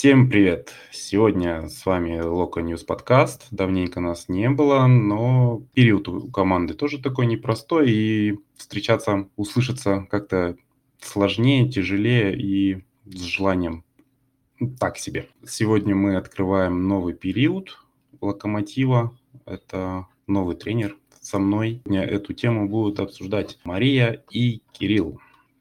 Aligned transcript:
Всем 0.00 0.30
привет! 0.30 0.72
Сегодня 0.90 1.68
с 1.68 1.84
вами 1.84 2.18
Loko 2.20 2.62
News 2.62 2.84
подкаст. 2.84 3.46
Давненько 3.50 4.00
нас 4.00 4.30
не 4.30 4.48
было, 4.48 4.86
но 4.86 5.62
период 5.74 6.08
у 6.08 6.30
команды 6.30 6.72
тоже 6.72 7.02
такой 7.02 7.26
непростой, 7.26 7.90
и 7.90 8.38
встречаться, 8.56 9.28
услышаться 9.36 10.06
как-то 10.10 10.56
сложнее, 11.02 11.68
тяжелее 11.68 12.34
и 12.34 12.82
с 13.04 13.20
желанием 13.20 13.84
так 14.78 14.96
себе. 14.96 15.28
Сегодня 15.46 15.94
мы 15.94 16.16
открываем 16.16 16.88
новый 16.88 17.12
период 17.12 17.78
Локомотива. 18.22 19.14
Это 19.44 20.06
новый 20.26 20.56
тренер 20.56 20.96
со 21.20 21.38
мной. 21.38 21.82
Эту 21.84 22.32
тему 22.32 22.70
будут 22.70 23.00
обсуждать 23.00 23.58
Мария 23.64 24.24
и 24.30 24.62
Кирилл. 24.72 25.20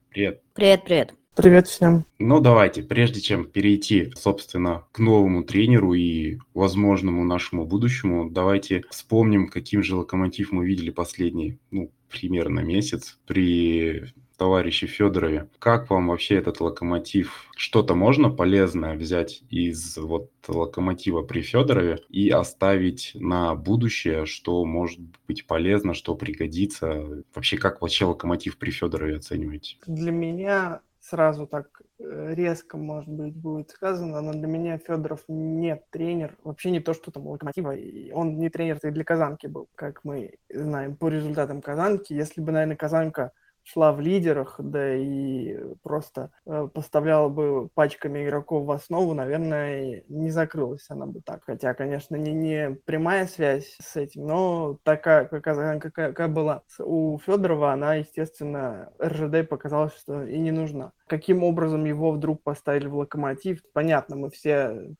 Привет. 0.09 0.41
Привет, 0.53 0.85
привет. 0.85 1.18
Привет 1.39 1.67
всем. 1.67 2.05
Ну, 2.19 2.41
давайте, 2.41 2.83
прежде 2.83 3.21
чем 3.21 3.45
перейти, 3.45 4.11
собственно, 4.13 4.83
к 4.91 4.99
новому 4.99 5.45
тренеру 5.45 5.93
и 5.93 6.37
возможному 6.53 7.23
нашему 7.23 7.65
будущему, 7.65 8.29
давайте 8.29 8.83
вспомним, 8.89 9.47
каким 9.47 9.81
же 9.81 9.95
локомотив 9.95 10.51
мы 10.51 10.65
видели 10.65 10.89
последний, 10.89 11.57
ну, 11.71 11.93
примерно 12.09 12.59
месяц 12.59 13.17
при 13.25 14.11
товарище 14.35 14.87
Федорове. 14.87 15.47
Как 15.59 15.89
вам 15.89 16.09
вообще 16.09 16.35
этот 16.35 16.59
локомотив? 16.59 17.47
Что-то 17.55 17.95
можно 17.95 18.29
полезное 18.29 18.97
взять 18.97 19.41
из 19.49 19.95
вот 19.95 20.31
локомотива 20.45 21.21
при 21.21 21.41
Федорове 21.41 21.99
и 22.09 22.29
оставить 22.29 23.11
на 23.15 23.55
будущее, 23.55 24.25
что 24.25 24.65
может 24.65 24.99
быть 25.25 25.47
полезно, 25.47 25.93
что 25.93 26.15
пригодится? 26.15 27.23
Вообще, 27.33 27.57
как 27.57 27.81
вообще 27.81 28.03
локомотив 28.03 28.57
при 28.57 28.71
Федорове 28.71 29.15
оцениваете? 29.15 29.77
Для 29.87 30.11
меня 30.11 30.81
сразу 31.09 31.47
так 31.47 31.81
э, 31.99 32.33
резко, 32.33 32.77
может 32.77 33.09
быть, 33.09 33.35
будет 33.35 33.71
сказано, 33.71 34.21
но 34.21 34.33
для 34.33 34.47
меня 34.47 34.77
Федоров 34.77 35.23
не 35.27 35.81
тренер, 35.89 36.37
вообще 36.43 36.71
не 36.71 36.79
то, 36.79 36.93
что 36.93 37.11
там 37.11 37.27
Локомотива, 37.27 37.75
он 38.13 38.37
не 38.37 38.49
тренер 38.49 38.79
и 38.83 38.91
для 38.91 39.03
Казанки 39.03 39.47
был, 39.47 39.67
как 39.75 40.03
мы 40.03 40.35
знаем 40.49 40.95
по 40.95 41.09
результатам 41.09 41.61
Казанки. 41.61 42.13
Если 42.13 42.41
бы, 42.41 42.51
наверное, 42.51 42.77
Казанка 42.77 43.31
шла 43.63 43.91
в 43.91 43.99
лидерах, 43.99 44.55
да 44.59 44.95
и 44.95 45.57
просто 45.83 46.31
э, 46.45 46.67
поставляла 46.73 47.29
бы 47.29 47.69
пачками 47.73 48.23
игроков 48.23 48.65
в 48.65 48.71
основу, 48.71 49.13
наверное, 49.13 50.03
не 50.07 50.29
закрылась 50.31 50.85
она 50.89 51.05
бы 51.05 51.21
так. 51.21 51.43
Хотя, 51.45 51.73
конечно, 51.73 52.15
не, 52.15 52.33
не 52.33 52.77
прямая 52.85 53.27
связь 53.27 53.77
с 53.81 53.95
этим, 53.95 54.25
но 54.25 54.77
такая, 54.83 55.25
какая, 55.25 55.79
какая, 55.79 56.09
какая 56.09 56.27
была 56.27 56.63
у 56.79 57.17
Федорова, 57.19 57.71
она, 57.71 57.95
естественно, 57.95 58.91
РЖД 59.01 59.47
показалось, 59.47 59.95
что 59.95 60.23
и 60.23 60.39
не 60.39 60.51
нужна. 60.51 60.91
Каким 61.07 61.43
образом 61.43 61.85
его 61.85 62.11
вдруг 62.11 62.43
поставили 62.43 62.87
в 62.87 62.95
локомотив, 62.95 63.61
понятно, 63.73 64.15
мы 64.15 64.29
все 64.29 64.95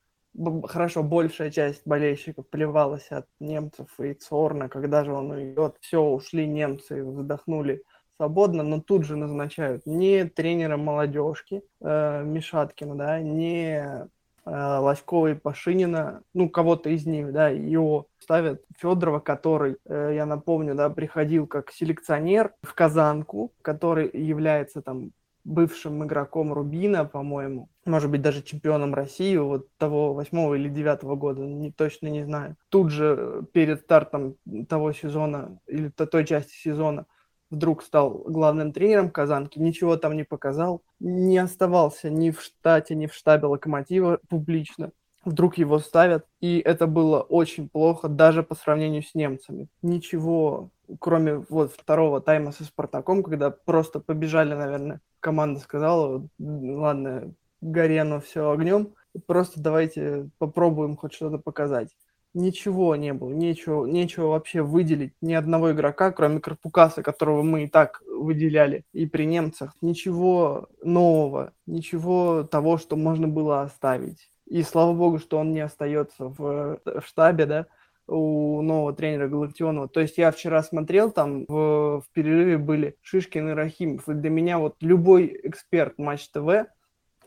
хорошо, 0.64 1.02
большая 1.02 1.50
часть 1.50 1.82
болельщиков 1.86 2.48
плевалась 2.48 3.08
от 3.10 3.26
немцев 3.40 3.88
и 3.98 4.14
Цорна, 4.14 4.68
когда 4.68 5.04
же 5.04 5.12
он 5.12 5.30
уйдет, 5.30 5.76
все, 5.80 6.02
ушли 6.02 6.46
немцы, 6.46 7.04
вздохнули 7.04 7.82
свободно, 8.20 8.62
но 8.62 8.82
тут 8.82 9.06
же 9.06 9.16
назначают 9.16 9.86
не 9.86 10.26
тренера 10.26 10.76
молодежки 10.76 11.62
э, 11.80 12.22
Мишаткина, 12.22 12.94
да, 12.94 13.18
не 13.18 13.78
э, 13.78 14.08
Лоськова 14.44 15.28
и 15.28 15.34
Пашинина, 15.34 16.20
ну, 16.34 16.50
кого-то 16.50 16.90
из 16.90 17.06
них, 17.06 17.32
да, 17.32 17.48
его 17.48 18.08
ставят 18.18 18.62
Федорова, 18.76 19.20
который, 19.20 19.78
э, 19.86 20.12
я 20.14 20.26
напомню, 20.26 20.74
да, 20.74 20.90
приходил 20.90 21.46
как 21.46 21.70
селекционер 21.70 22.52
в 22.62 22.74
Казанку, 22.74 23.52
который 23.62 24.10
является 24.12 24.82
там 24.82 25.12
бывшим 25.44 26.04
игроком 26.04 26.52
Рубина, 26.52 27.06
по-моему, 27.06 27.70
может 27.86 28.10
быть, 28.10 28.20
даже 28.20 28.42
чемпионом 28.42 28.92
России 28.92 29.38
вот 29.38 29.68
того 29.78 30.12
восьмого 30.12 30.56
или 30.56 30.68
девятого 30.68 31.16
года, 31.16 31.40
не, 31.40 31.72
точно 31.72 32.08
не 32.08 32.22
знаю. 32.22 32.56
Тут 32.68 32.90
же 32.90 33.46
перед 33.54 33.80
стартом 33.80 34.36
того 34.68 34.92
сезона 34.92 35.58
или 35.66 35.88
той 35.88 36.26
части 36.26 36.52
сезона 36.52 37.06
вдруг 37.50 37.82
стал 37.82 38.22
главным 38.26 38.72
тренером 38.72 39.10
Казанки, 39.10 39.58
ничего 39.58 39.96
там 39.96 40.16
не 40.16 40.24
показал, 40.24 40.82
не 41.00 41.38
оставался 41.38 42.10
ни 42.10 42.30
в 42.30 42.40
штате, 42.40 42.94
ни 42.94 43.06
в 43.06 43.14
штабе 43.14 43.46
Локомотива 43.46 44.20
публично. 44.28 44.92
Вдруг 45.22 45.58
его 45.58 45.78
ставят, 45.78 46.24
и 46.40 46.60
это 46.60 46.86
было 46.86 47.20
очень 47.20 47.68
плохо 47.68 48.08
даже 48.08 48.42
по 48.42 48.54
сравнению 48.54 49.02
с 49.02 49.14
немцами. 49.14 49.68
Ничего, 49.82 50.70
кроме 50.98 51.44
вот 51.50 51.72
второго 51.72 52.22
тайма 52.22 52.52
со 52.52 52.64
Спартаком, 52.64 53.22
когда 53.22 53.50
просто 53.50 54.00
побежали, 54.00 54.54
наверное, 54.54 55.00
команда 55.20 55.60
сказала, 55.60 56.26
ладно, 56.38 57.34
Горено 57.60 58.20
все 58.20 58.50
огнем, 58.50 58.94
просто 59.26 59.60
давайте 59.60 60.30
попробуем 60.38 60.96
хоть 60.96 61.12
что-то 61.12 61.36
показать 61.36 61.90
ничего 62.34 62.96
не 62.96 63.12
было, 63.12 63.30
нечего, 63.30 63.86
нечего 63.86 64.28
вообще 64.28 64.62
выделить 64.62 65.12
ни 65.20 65.34
одного 65.34 65.72
игрока, 65.72 66.12
кроме 66.12 66.40
Карпукаса, 66.40 67.02
которого 67.02 67.42
мы 67.42 67.64
и 67.64 67.68
так 67.68 68.02
выделяли, 68.06 68.84
и 68.92 69.06
при 69.06 69.24
немцах. 69.24 69.74
Ничего 69.80 70.68
нового, 70.82 71.52
ничего 71.66 72.44
того, 72.44 72.78
что 72.78 72.96
можно 72.96 73.28
было 73.28 73.62
оставить. 73.62 74.30
И 74.46 74.62
слава 74.62 74.92
богу, 74.94 75.18
что 75.18 75.38
он 75.38 75.52
не 75.52 75.60
остается 75.60 76.26
в, 76.26 76.80
в 76.84 77.02
штабе, 77.04 77.46
да, 77.46 77.66
у 78.08 78.60
нового 78.62 78.92
тренера 78.92 79.28
Галактионова. 79.28 79.88
То 79.88 80.00
есть 80.00 80.18
я 80.18 80.32
вчера 80.32 80.62
смотрел, 80.62 81.12
там 81.12 81.44
в, 81.46 82.00
в 82.00 82.04
перерыве 82.12 82.58
были 82.58 82.96
Шишкин 83.02 83.50
и 83.50 83.52
Рахимов. 83.52 84.08
И 84.08 84.14
для 84.14 84.30
меня 84.30 84.58
вот 84.58 84.74
любой 84.80 85.40
эксперт 85.44 85.96
Матч 85.98 86.28
ТВ 86.30 86.66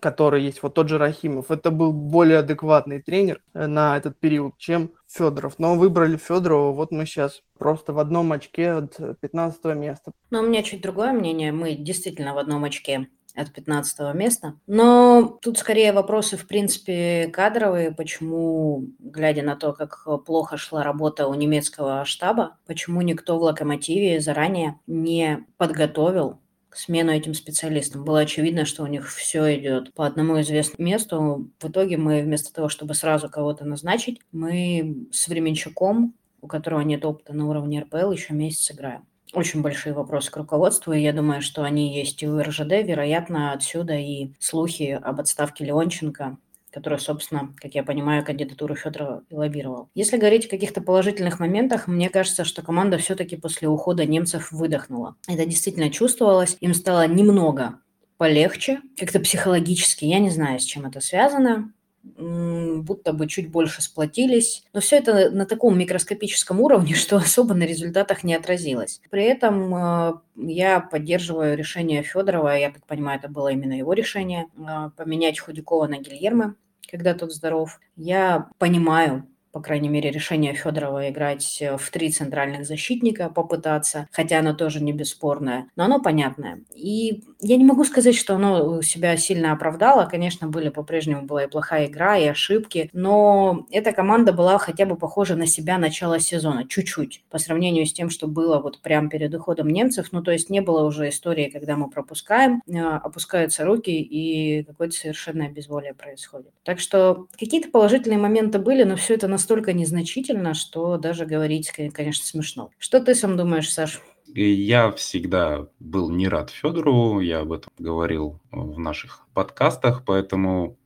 который 0.03 0.43
есть, 0.43 0.61
вот 0.61 0.73
тот 0.73 0.89
же 0.89 0.97
Рахимов, 0.97 1.49
это 1.49 1.71
был 1.71 1.93
более 1.93 2.39
адекватный 2.39 3.01
тренер 3.01 3.41
э, 3.53 3.67
на 3.67 3.95
этот 3.95 4.19
период, 4.19 4.57
чем 4.57 4.91
Федоров. 5.07 5.55
Но 5.59 5.75
выбрали 5.75 6.17
Федорова, 6.17 6.73
вот 6.73 6.91
мы 6.91 7.05
сейчас 7.05 7.41
просто 7.57 7.93
в 7.93 7.99
одном 7.99 8.33
очке 8.33 8.71
от 8.71 8.97
15 9.21 9.63
места. 9.75 10.11
Но 10.29 10.41
у 10.41 10.45
меня 10.45 10.61
чуть 10.61 10.81
другое 10.81 11.13
мнение. 11.13 11.53
Мы 11.53 11.75
действительно 11.75 12.33
в 12.33 12.37
одном 12.37 12.65
очке 12.65 13.07
от 13.33 13.53
15 13.53 14.13
места. 14.13 14.55
Но 14.67 15.39
тут 15.41 15.57
скорее 15.57 15.93
вопросы, 15.93 16.35
в 16.35 16.47
принципе, 16.47 17.29
кадровые. 17.31 17.91
Почему, 17.91 18.87
глядя 18.99 19.41
на 19.41 19.55
то, 19.55 19.71
как 19.71 20.05
плохо 20.25 20.57
шла 20.57 20.83
работа 20.83 21.27
у 21.27 21.33
немецкого 21.33 22.03
штаба, 22.05 22.57
почему 22.67 23.01
никто 23.01 23.39
в 23.39 23.43
«Локомотиве» 23.43 24.19
заранее 24.19 24.79
не 24.85 25.45
подготовил 25.57 26.42
смену 26.75 27.11
этим 27.11 27.33
специалистам. 27.33 28.03
Было 28.03 28.19
очевидно, 28.19 28.65
что 28.65 28.83
у 28.83 28.87
них 28.87 29.11
все 29.11 29.55
идет 29.57 29.93
по 29.93 30.05
одному 30.05 30.39
известному 30.41 30.89
месту. 30.89 31.49
В 31.59 31.69
итоге 31.69 31.97
мы 31.97 32.21
вместо 32.21 32.53
того, 32.53 32.69
чтобы 32.69 32.93
сразу 32.93 33.29
кого-то 33.29 33.65
назначить, 33.65 34.19
мы 34.31 35.07
с 35.11 35.27
Временчаком, 35.27 36.15
у 36.41 36.47
которого 36.47 36.81
нет 36.81 37.05
опыта 37.05 37.33
на 37.33 37.49
уровне 37.49 37.81
РПЛ, 37.81 38.11
еще 38.11 38.33
месяц 38.33 38.71
играем. 38.71 39.05
Очень 39.33 39.63
большие 39.63 39.93
вопросы 39.93 40.29
к 40.29 40.37
руководству, 40.37 40.93
и 40.93 41.01
я 41.01 41.11
думаю, 41.11 41.41
что 41.41 41.63
они 41.63 41.95
есть 41.97 42.21
и 42.21 42.27
у 42.27 42.39
РЖД. 42.39 42.83
Вероятно, 42.83 43.51
отсюда 43.51 43.95
и 43.95 44.33
слухи 44.37 44.99
об 45.01 45.19
отставке 45.19 45.65
Леонченко 45.65 46.37
который, 46.73 46.99
собственно, 46.99 47.53
как 47.57 47.75
я 47.75 47.83
понимаю, 47.83 48.25
кандидатуру 48.25 48.75
Федорова 48.75 49.23
и 49.29 49.35
лоббировал. 49.35 49.89
Если 49.93 50.17
говорить 50.17 50.47
о 50.47 50.49
каких-то 50.49 50.81
положительных 50.81 51.39
моментах, 51.39 51.87
мне 51.87 52.09
кажется, 52.09 52.43
что 52.43 52.63
команда 52.63 52.97
все-таки 52.97 53.37
после 53.37 53.67
ухода 53.67 54.05
немцев 54.05 54.51
выдохнула. 54.51 55.15
Это 55.27 55.45
действительно 55.45 55.89
чувствовалось. 55.89 56.57
Им 56.61 56.73
стало 56.73 57.07
немного 57.07 57.79
полегче, 58.17 58.79
как-то 58.97 59.19
психологически. 59.19 60.05
Я 60.05 60.19
не 60.19 60.29
знаю, 60.29 60.59
с 60.59 60.63
чем 60.63 60.85
это 60.85 60.99
связано 60.99 61.71
будто 62.03 63.13
бы 63.13 63.27
чуть 63.27 63.49
больше 63.49 63.81
сплотились. 63.81 64.63
Но 64.73 64.81
все 64.81 64.97
это 64.97 65.29
на 65.31 65.45
таком 65.45 65.77
микроскопическом 65.77 66.59
уровне, 66.59 66.93
что 66.95 67.17
особо 67.17 67.53
на 67.53 67.63
результатах 67.63 68.23
не 68.23 68.35
отразилось. 68.35 69.01
При 69.09 69.23
этом 69.23 69.75
э, 69.75 70.13
я 70.35 70.79
поддерживаю 70.79 71.57
решение 71.57 72.03
Федорова, 72.03 72.57
я 72.57 72.71
так 72.71 72.85
понимаю, 72.85 73.19
это 73.19 73.29
было 73.29 73.49
именно 73.49 73.73
его 73.73 73.93
решение, 73.93 74.47
э, 74.57 74.89
поменять 74.95 75.39
Худякова 75.39 75.87
на 75.87 75.99
Гильермо 75.99 76.55
когда 76.93 77.15
тот 77.15 77.33
здоров. 77.33 77.79
Я 77.95 78.49
понимаю 78.59 79.27
по 79.53 79.61
крайней 79.61 79.87
мере, 79.87 80.09
решение 80.09 80.55
Федорова 80.55 81.09
играть 81.09 81.59
э, 81.61 81.77
в 81.77 81.89
три 81.91 82.11
центральных 82.11 82.65
защитника, 82.65 83.29
попытаться, 83.29 84.07
хотя 84.11 84.39
оно 84.39 84.55
тоже 84.55 84.83
не 84.83 84.93
бесспорное, 84.93 85.69
но 85.75 85.83
оно 85.85 86.01
понятное. 86.01 86.61
И 86.73 87.23
я 87.39 87.55
не 87.55 87.63
могу 87.63 87.85
сказать, 87.85 88.15
что 88.15 88.35
оно 88.35 88.81
себя 88.81 89.15
сильно 89.15 89.51
оправдало. 89.51 90.05
Конечно, 90.05 90.47
были 90.47 90.69
по-прежнему 90.69 91.21
была 91.21 91.43
и 91.43 91.47
плохая 91.47 91.85
игра, 91.85 92.17
и 92.17 92.25
ошибки, 92.25 92.89
но 92.93 93.67
эта 93.69 93.91
команда 93.91 94.33
была 94.33 94.57
хотя 94.57 94.87
бы 94.87 94.95
похожа 94.95 95.35
на 95.35 95.45
себя 95.45 95.77
начала 95.77 96.19
сезона, 96.19 96.67
чуть-чуть, 96.67 97.23
по 97.29 97.37
сравнению 97.37 97.85
с 97.85 97.93
тем, 97.93 98.09
что 98.09 98.27
было 98.27 98.59
вот 98.59 98.81
прямо 98.81 99.07
перед 99.07 99.35
уходом 99.35 99.69
немцев. 99.69 100.07
Ну, 100.11 100.23
то 100.23 100.31
есть 100.31 100.49
не 100.49 100.61
было 100.61 100.83
уже 100.83 101.09
истории, 101.09 101.51
когда 101.51 101.75
мы 101.77 101.91
пропускаем, 101.91 102.63
э, 102.65 102.79
опускаются 102.79 103.65
руки, 103.65 103.91
и 103.91 104.63
какое-то 104.63 104.95
совершенное 104.95 105.49
безволие 105.49 105.93
происходит. 105.93 106.49
Так 106.63 106.79
что 106.79 107.27
какие-то 107.37 107.69
положительные 107.69 108.17
моменты 108.17 108.57
были, 108.57 108.83
но 108.83 108.95
все 108.95 109.13
это 109.13 109.27
на 109.27 109.42
настолько 109.43 109.73
незначительно, 109.73 110.53
что 110.53 110.97
даже 110.97 111.25
говорить, 111.25 111.69
конечно, 111.69 112.25
смешно. 112.25 112.71
Что 112.77 113.01
ты 113.01 113.13
сам 113.13 113.35
думаешь, 113.35 113.69
Саш? 113.69 114.01
Я 114.33 114.89
всегда 114.93 115.67
был 115.81 116.09
не 116.09 116.29
рад 116.29 116.49
Федорову, 116.49 117.19
я 117.19 117.41
об 117.41 117.51
этом 117.51 117.69
говорил 117.77 118.39
в 118.51 118.79
наших 118.79 119.27
подкастах, 119.33 120.05
поэтому 120.05 120.77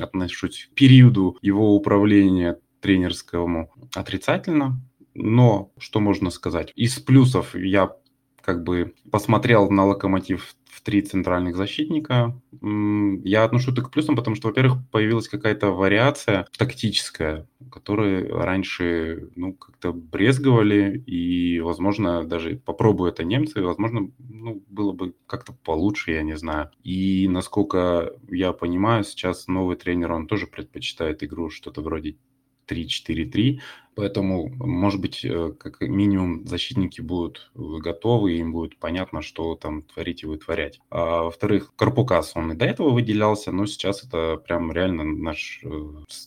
отношусь 0.00 0.70
к 0.70 0.74
периоду 0.74 1.36
его 1.42 1.76
управления 1.76 2.58
тренерскому 2.80 3.70
отрицательно. 3.94 4.80
Но 5.12 5.70
что 5.76 6.00
можно 6.00 6.30
сказать? 6.30 6.72
Из 6.76 6.98
плюсов 6.98 7.54
я 7.54 7.92
как 8.48 8.64
бы 8.64 8.94
посмотрел 9.12 9.68
на 9.68 9.84
локомотив 9.84 10.54
в 10.64 10.80
три 10.80 11.02
центральных 11.02 11.54
защитника. 11.54 12.34
Я 12.62 13.44
отношу 13.44 13.72
это 13.72 13.82
к 13.82 13.90
плюсам, 13.90 14.16
потому 14.16 14.36
что, 14.36 14.48
во-первых, 14.48 14.78
появилась 14.90 15.28
какая-то 15.28 15.72
вариация 15.72 16.46
тактическая, 16.56 17.46
которую 17.70 18.34
раньше 18.34 19.28
ну, 19.36 19.52
как-то 19.52 19.92
брезговали, 19.92 20.96
и, 21.04 21.60
возможно, 21.60 22.24
даже 22.24 22.56
попробуя 22.56 23.10
это 23.10 23.22
немцы, 23.22 23.60
возможно, 23.60 24.10
ну, 24.18 24.62
было 24.70 24.92
бы 24.92 25.12
как-то 25.26 25.52
получше, 25.52 26.12
я 26.12 26.22
не 26.22 26.38
знаю. 26.38 26.70
И, 26.82 27.28
насколько 27.28 28.14
я 28.30 28.54
понимаю, 28.54 29.04
сейчас 29.04 29.46
новый 29.46 29.76
тренер, 29.76 30.12
он 30.12 30.26
тоже 30.26 30.46
предпочитает 30.46 31.22
игру 31.22 31.50
что-то 31.50 31.82
вроде 31.82 32.16
3-4-3, 32.66 33.60
Поэтому, 33.98 34.48
может 34.60 35.00
быть, 35.00 35.24
э, 35.24 35.52
как 35.58 35.80
минимум 35.80 36.46
защитники 36.46 37.00
будут 37.00 37.50
готовы, 37.56 38.34
им 38.34 38.52
будет 38.52 38.78
понятно, 38.78 39.22
что 39.22 39.56
там 39.56 39.82
творить 39.82 40.22
и 40.22 40.26
вытворять. 40.26 40.80
А 40.88 41.24
во-вторых, 41.24 41.72
Карпукас, 41.74 42.36
он 42.36 42.52
и 42.52 42.54
до 42.54 42.64
этого 42.64 42.90
выделялся, 42.90 43.50
но 43.50 43.66
сейчас 43.66 44.04
это 44.04 44.36
прям 44.36 44.70
реально 44.70 45.02
наш 45.02 45.62
э, 45.64 45.68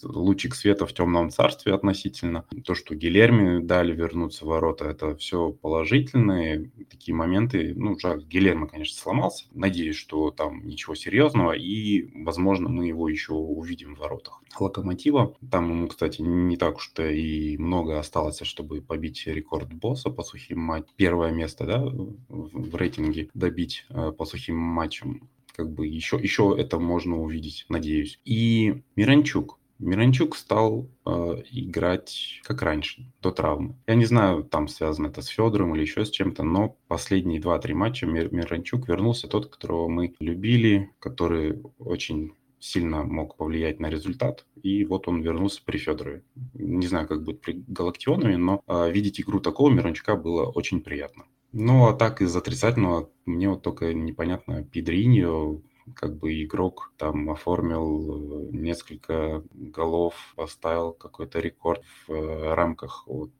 лучик 0.03 0.53
света 0.53 0.85
в 0.85 0.91
темном 0.91 1.29
царстве 1.29 1.73
относительно. 1.73 2.43
То, 2.65 2.75
что 2.75 2.93
Гилерми 2.93 3.63
дали 3.63 3.93
вернуться 3.93 4.43
в 4.43 4.49
ворота, 4.49 4.89
это 4.89 5.15
все 5.15 5.53
положительные 5.53 6.71
такие 6.89 7.15
моменты. 7.15 7.73
Ну, 7.73 7.97
жаль, 7.97 8.21
Гилермо, 8.25 8.67
конечно, 8.67 9.01
сломался. 9.01 9.45
Надеюсь, 9.53 9.95
что 9.95 10.31
там 10.31 10.67
ничего 10.67 10.93
серьезного, 10.93 11.53
и, 11.53 12.09
возможно, 12.21 12.67
мы 12.67 12.87
его 12.87 13.07
еще 13.07 13.31
увидим 13.31 13.95
в 13.95 13.99
воротах. 13.99 14.41
Локомотива, 14.59 15.37
там 15.49 15.69
ему, 15.69 15.87
кстати, 15.87 16.21
не 16.21 16.57
так 16.57 16.75
уж-то 16.75 17.09
и 17.09 17.60
много 17.61 17.99
осталось, 17.99 18.41
чтобы 18.41 18.81
побить 18.81 19.25
рекорд 19.27 19.73
босса 19.73 20.09
по 20.09 20.23
сухим 20.23 20.59
матчам. 20.59 20.93
Первое 20.95 21.31
место, 21.31 21.65
да, 21.65 21.83
в 22.29 22.75
рейтинге 22.75 23.29
добить 23.33 23.85
э, 23.89 24.11
по 24.11 24.25
сухим 24.25 24.57
матчам. 24.57 25.29
Как 25.55 25.71
бы 25.71 25.87
еще, 25.87 26.17
еще 26.17 26.55
это 26.57 26.79
можно 26.79 27.21
увидеть, 27.21 27.65
надеюсь. 27.69 28.19
И 28.25 28.81
Миранчук. 28.95 29.59
Миранчук 29.81 30.37
стал 30.37 30.87
э, 31.05 31.43
играть 31.51 32.39
как 32.43 32.61
раньше, 32.61 33.11
до 33.21 33.31
травмы. 33.31 33.75
Я 33.87 33.95
не 33.95 34.05
знаю, 34.05 34.43
там 34.43 34.67
связано 34.67 35.07
это 35.07 35.23
с 35.23 35.27
Федором 35.27 35.73
или 35.75 35.81
еще 35.81 36.05
с 36.05 36.11
чем-то, 36.11 36.43
но 36.43 36.77
последние 36.87 37.41
2-3 37.41 37.73
матча 37.73 38.05
Мир, 38.05 38.31
Миранчук 38.31 38.87
вернулся 38.87 39.27
тот, 39.27 39.47
которого 39.47 39.87
мы 39.87 40.13
любили, 40.19 40.91
который 40.99 41.63
очень 41.79 42.33
сильно 42.61 43.03
мог 43.03 43.35
повлиять 43.35 43.79
на 43.79 43.89
результат. 43.89 44.45
И 44.61 44.85
вот 44.85 45.07
он 45.07 45.21
вернулся 45.21 45.61
при 45.65 45.77
Федорове. 45.77 46.23
Не 46.53 46.87
знаю, 46.87 47.07
как 47.07 47.23
будет 47.23 47.41
при 47.41 47.63
Галактионове, 47.67 48.37
но 48.37 48.61
э, 48.67 48.91
видеть 48.91 49.19
игру 49.19 49.39
такого 49.39 49.69
Мирончука 49.69 50.15
было 50.15 50.45
очень 50.45 50.81
приятно. 50.81 51.25
Ну, 51.51 51.87
а 51.87 51.93
так 51.93 52.21
из 52.21 52.35
отрицательного 52.35 53.09
мне 53.25 53.49
вот 53.49 53.61
только 53.61 53.93
непонятно 53.93 54.63
Педриньо, 54.63 55.61
как 55.95 56.17
бы 56.17 56.43
игрок 56.43 56.93
там 56.97 57.29
оформил 57.29 58.47
э, 58.47 58.49
несколько 58.51 59.43
голов, 59.53 60.33
поставил 60.35 60.93
какой-то 60.93 61.39
рекорд 61.39 61.81
в 62.07 62.13
э, 62.13 62.53
рамках 62.53 63.05
вот 63.07 63.31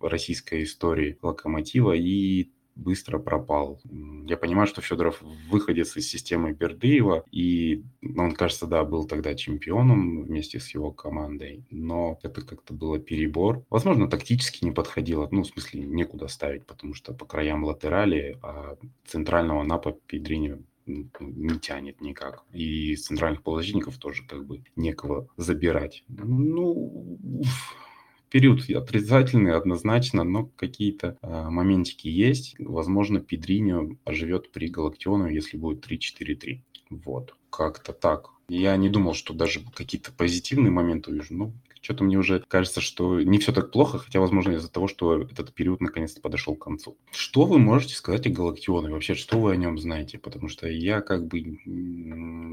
российской 0.00 0.62
истории 0.62 1.18
Локомотива 1.22 1.92
и 1.92 2.50
быстро 2.76 3.18
пропал. 3.18 3.80
Я 4.26 4.36
понимаю, 4.36 4.66
что 4.66 4.82
Федоров 4.82 5.22
выходец 5.50 5.96
из 5.96 6.08
системы 6.08 6.52
Бердыева, 6.52 7.24
и 7.32 7.82
он, 8.16 8.32
кажется, 8.32 8.66
да, 8.66 8.84
был 8.84 9.06
тогда 9.06 9.34
чемпионом 9.34 10.24
вместе 10.24 10.60
с 10.60 10.68
его 10.74 10.92
командой, 10.92 11.64
но 11.70 12.18
это 12.22 12.42
как-то 12.42 12.74
было 12.74 12.98
перебор. 12.98 13.64
Возможно, 13.70 14.08
тактически 14.08 14.64
не 14.64 14.72
подходило, 14.72 15.28
ну, 15.30 15.42
в 15.42 15.46
смысле, 15.46 15.80
некуда 15.80 16.28
ставить, 16.28 16.66
потому 16.66 16.94
что 16.94 17.12
по 17.14 17.24
краям 17.24 17.64
латерали, 17.64 18.38
а 18.42 18.76
центрального 19.06 19.62
напа 19.62 19.92
Педрини 20.06 20.58
не 20.86 21.58
тянет 21.58 22.00
никак. 22.00 22.44
И 22.52 22.94
центральных 22.96 23.42
полузащитников 23.42 23.98
тоже 23.98 24.22
как 24.26 24.46
бы 24.46 24.62
некого 24.76 25.28
забирать. 25.36 26.04
Ну, 26.08 27.18
период 28.36 28.68
отрицательный 28.68 29.56
однозначно, 29.56 30.22
но 30.22 30.44
какие-то 30.44 31.16
э, 31.22 31.48
моментики 31.48 32.06
есть. 32.06 32.54
Возможно, 32.58 33.18
Педриньо 33.18 33.96
оживет 34.04 34.52
при 34.52 34.68
Галактиону, 34.68 35.28
если 35.28 35.56
будет 35.56 35.90
3-4-3. 35.90 36.60
Вот, 36.90 37.34
как-то 37.48 37.94
так. 37.94 38.28
Я 38.50 38.76
не 38.76 38.90
думал, 38.90 39.14
что 39.14 39.32
даже 39.32 39.60
какие-то 39.74 40.12
позитивные 40.12 40.70
моменты 40.70 41.12
увижу. 41.12 41.28
Ну, 41.30 41.54
что-то 41.86 42.02
мне 42.02 42.18
уже 42.18 42.42
кажется, 42.48 42.80
что 42.80 43.20
не 43.20 43.38
все 43.38 43.52
так 43.52 43.70
плохо, 43.70 43.98
хотя, 43.98 44.18
возможно, 44.18 44.52
из-за 44.52 44.68
того, 44.68 44.88
что 44.88 45.22
этот 45.22 45.54
период 45.54 45.80
наконец-то 45.80 46.20
подошел 46.20 46.56
к 46.56 46.64
концу. 46.64 46.96
Что 47.12 47.44
вы 47.44 47.60
можете 47.60 47.94
сказать 47.94 48.26
о 48.26 48.30
Галактионе? 48.30 48.90
Вообще, 48.90 49.14
что 49.14 49.38
вы 49.38 49.52
о 49.52 49.56
нем 49.56 49.78
знаете? 49.78 50.18
Потому 50.18 50.48
что 50.48 50.68
я 50.68 51.00
как 51.00 51.28
бы 51.28 51.60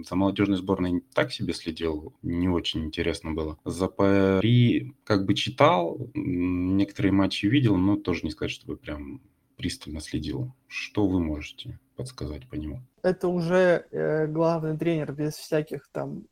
за 0.08 0.16
молодежной 0.16 0.58
сборной 0.58 1.02
так 1.16 1.32
себе 1.32 1.54
следил, 1.54 2.14
не 2.22 2.48
очень 2.48 2.86
интересно 2.86 3.32
было. 3.32 3.58
За 3.66 3.88
Пари 3.88 4.94
как 5.04 5.26
бы 5.26 5.34
читал, 5.34 6.12
некоторые 6.14 7.12
матчи 7.12 7.48
видел, 7.48 7.76
но 7.76 7.96
тоже 7.96 8.22
не 8.24 8.30
сказать, 8.30 8.52
чтобы 8.52 8.78
прям 8.78 9.20
пристально 9.58 10.00
следил. 10.00 10.54
Что 10.76 11.06
вы 11.06 11.20
можете 11.20 11.80
подсказать 11.96 12.50
по 12.50 12.56
нему? 12.56 12.82
это 13.04 13.28
уже 13.28 13.86
э, 13.92 14.28
главный 14.28 14.78
тренер 14.78 15.12
без 15.12 15.34
всяких 15.34 15.90
там 15.92 16.24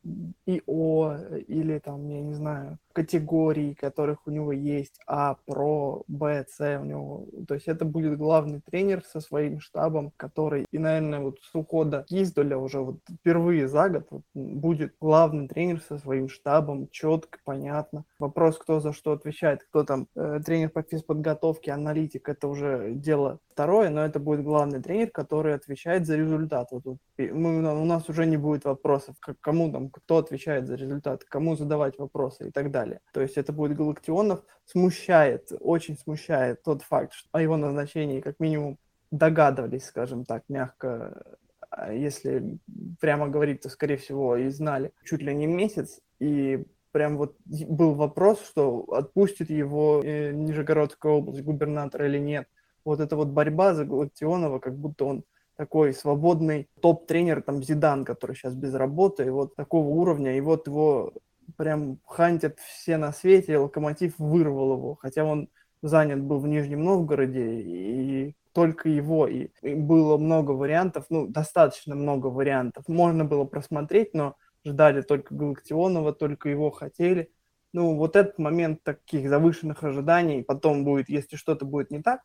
ИО 0.46 1.18
или 1.48 1.80
там, 1.80 2.08
я 2.08 2.22
не 2.22 2.34
знаю, 2.34 2.80
категорий, 2.94 3.76
которых 3.76 4.26
у 4.26 4.32
него 4.32 4.54
есть, 4.54 5.00
А, 5.06 5.36
Про, 5.46 6.04
Б, 6.08 6.46
С 6.50 6.80
у 6.80 6.86
него. 6.86 7.26
То 7.48 7.56
есть 7.56 7.68
это 7.68 7.84
будет 7.84 8.18
главный 8.18 8.62
тренер 8.62 9.04
со 9.04 9.20
своим 9.20 9.60
штабом, 9.60 10.12
который, 10.16 10.66
и, 10.72 10.78
наверное, 10.78 11.20
вот 11.20 11.40
с 11.42 11.54
ухода 11.54 12.06
Издоля 12.10 12.58
уже 12.58 12.80
вот 12.80 13.00
впервые 13.20 13.68
за 13.68 13.90
год 13.90 14.08
вот, 14.10 14.24
будет 14.34 14.96
главный 15.02 15.48
тренер 15.48 15.82
со 15.82 15.98
своим 15.98 16.30
штабом, 16.30 16.88
четко, 16.90 17.40
понятно. 17.44 18.06
Вопрос, 18.18 18.58
кто 18.58 18.80
за 18.80 18.94
что 18.94 19.12
отвечает, 19.12 19.64
кто 19.64 19.84
там 19.84 20.08
э, 20.16 20.40
тренер 20.46 20.70
по 20.70 20.84
физподготовке, 20.84 21.72
аналитик, 21.72 22.30
это 22.30 22.48
уже 22.48 22.94
дело 22.94 23.40
второе, 23.62 23.92
но 23.92 24.04
это 24.04 24.20
будет 24.20 24.44
главный 24.44 24.82
тренер, 24.82 25.12
который 25.12 25.54
отвечает 25.54 26.08
за 26.08 26.16
результат. 26.16 26.70
Вот, 26.72 26.84
вот 26.84 26.98
мы, 27.18 27.60
у 27.60 27.86
нас 27.86 28.10
уже 28.10 28.26
не 28.26 28.38
будет 28.38 28.66
вопросов, 28.66 29.16
как, 29.20 29.40
кому 29.40 29.72
там, 29.72 29.92
кто 29.92 30.18
отвечает 30.18 30.66
за 30.66 30.74
результат, 30.76 31.24
кому 31.26 31.56
задавать 31.56 32.00
вопросы 32.00 32.48
и 32.48 32.52
так 32.52 32.72
далее. 32.72 33.02
То 33.14 33.22
есть 33.22 33.38
это 33.38 33.54
будет 33.54 33.78
Галактионов. 33.78 34.44
Смущает, 34.66 35.52
очень 35.60 35.96
смущает 35.96 36.64
тот 36.64 36.82
факт, 36.82 37.14
что 37.14 37.30
о 37.34 37.42
его 37.42 37.56
назначении 37.56 38.20
как 38.22 38.40
минимум 38.40 38.80
догадывались, 39.12 39.86
скажем 39.86 40.26
так, 40.26 40.44
мягко, 40.50 41.38
а 41.70 41.94
если 41.94 42.58
прямо 43.00 43.28
говорить, 43.28 43.62
то, 43.62 43.70
скорее 43.70 43.98
всего, 43.98 44.38
и 44.38 44.50
знали 44.50 44.92
чуть 45.04 45.22
ли 45.22 45.36
не 45.36 45.46
месяц, 45.46 46.00
и 46.20 46.66
прям 46.92 47.18
вот 47.18 47.36
был 47.46 47.94
вопрос, 47.94 48.44
что 48.44 48.86
отпустит 48.92 49.52
его 49.52 50.02
э, 50.04 50.32
Нижегородская 50.32 51.12
область 51.12 51.44
губернатор 51.44 52.06
или 52.06 52.18
нет. 52.18 52.48
Вот 52.86 53.00
эта 53.00 53.16
вот 53.16 53.30
борьба 53.30 53.74
за 53.74 53.86
Галактионова, 53.86 54.60
как 54.60 54.78
будто 54.78 55.06
он 55.06 55.24
такой 55.56 55.94
свободный 55.94 56.70
топ-тренер, 56.82 57.42
там, 57.42 57.62
Зидан, 57.64 58.06
который 58.06 58.36
сейчас 58.36 58.56
без 58.56 58.74
работы, 58.74 59.26
и 59.26 59.30
вот 59.30 59.56
такого 59.56 59.88
уровня, 59.88 60.36
и 60.36 60.42
вот 60.42 60.68
его 60.68 61.14
прям 61.58 62.00
хантят 62.06 62.60
все 62.60 62.98
на 62.98 63.12
свете, 63.12 63.54
и 63.54 63.58
Локомотив 63.58 64.18
вырвал 64.18 64.74
его, 64.74 64.96
хотя 64.96 65.24
он 65.24 65.50
занят 65.82 66.22
был 66.22 66.40
в 66.40 66.48
Нижнем 66.48 66.84
Новгороде, 66.84 67.62
и 67.62 68.36
только 68.54 68.90
его, 68.90 69.28
и, 69.28 69.50
и 69.62 69.76
было 69.76 70.18
много 70.18 70.52
вариантов, 70.52 71.06
ну, 71.10 71.28
достаточно 71.28 71.96
много 71.96 72.28
вариантов. 72.28 72.88
Можно 72.88 73.26
было 73.26 73.46
просмотреть, 73.46 74.14
но 74.14 74.36
ждали 74.66 75.02
только 75.02 75.34
Галактионова, 75.34 76.14
только 76.14 76.50
его 76.50 76.72
хотели. 76.72 77.32
Ну, 77.74 77.96
вот 77.96 78.16
этот 78.16 78.38
момент 78.38 78.84
таких 78.84 79.30
завышенных 79.30 79.84
ожиданий, 79.84 80.44
потом 80.44 80.84
будет, 80.84 81.08
если 81.08 81.38
что-то 81.38 81.66
будет 81.66 81.92
не 81.92 82.02
так, 82.02 82.22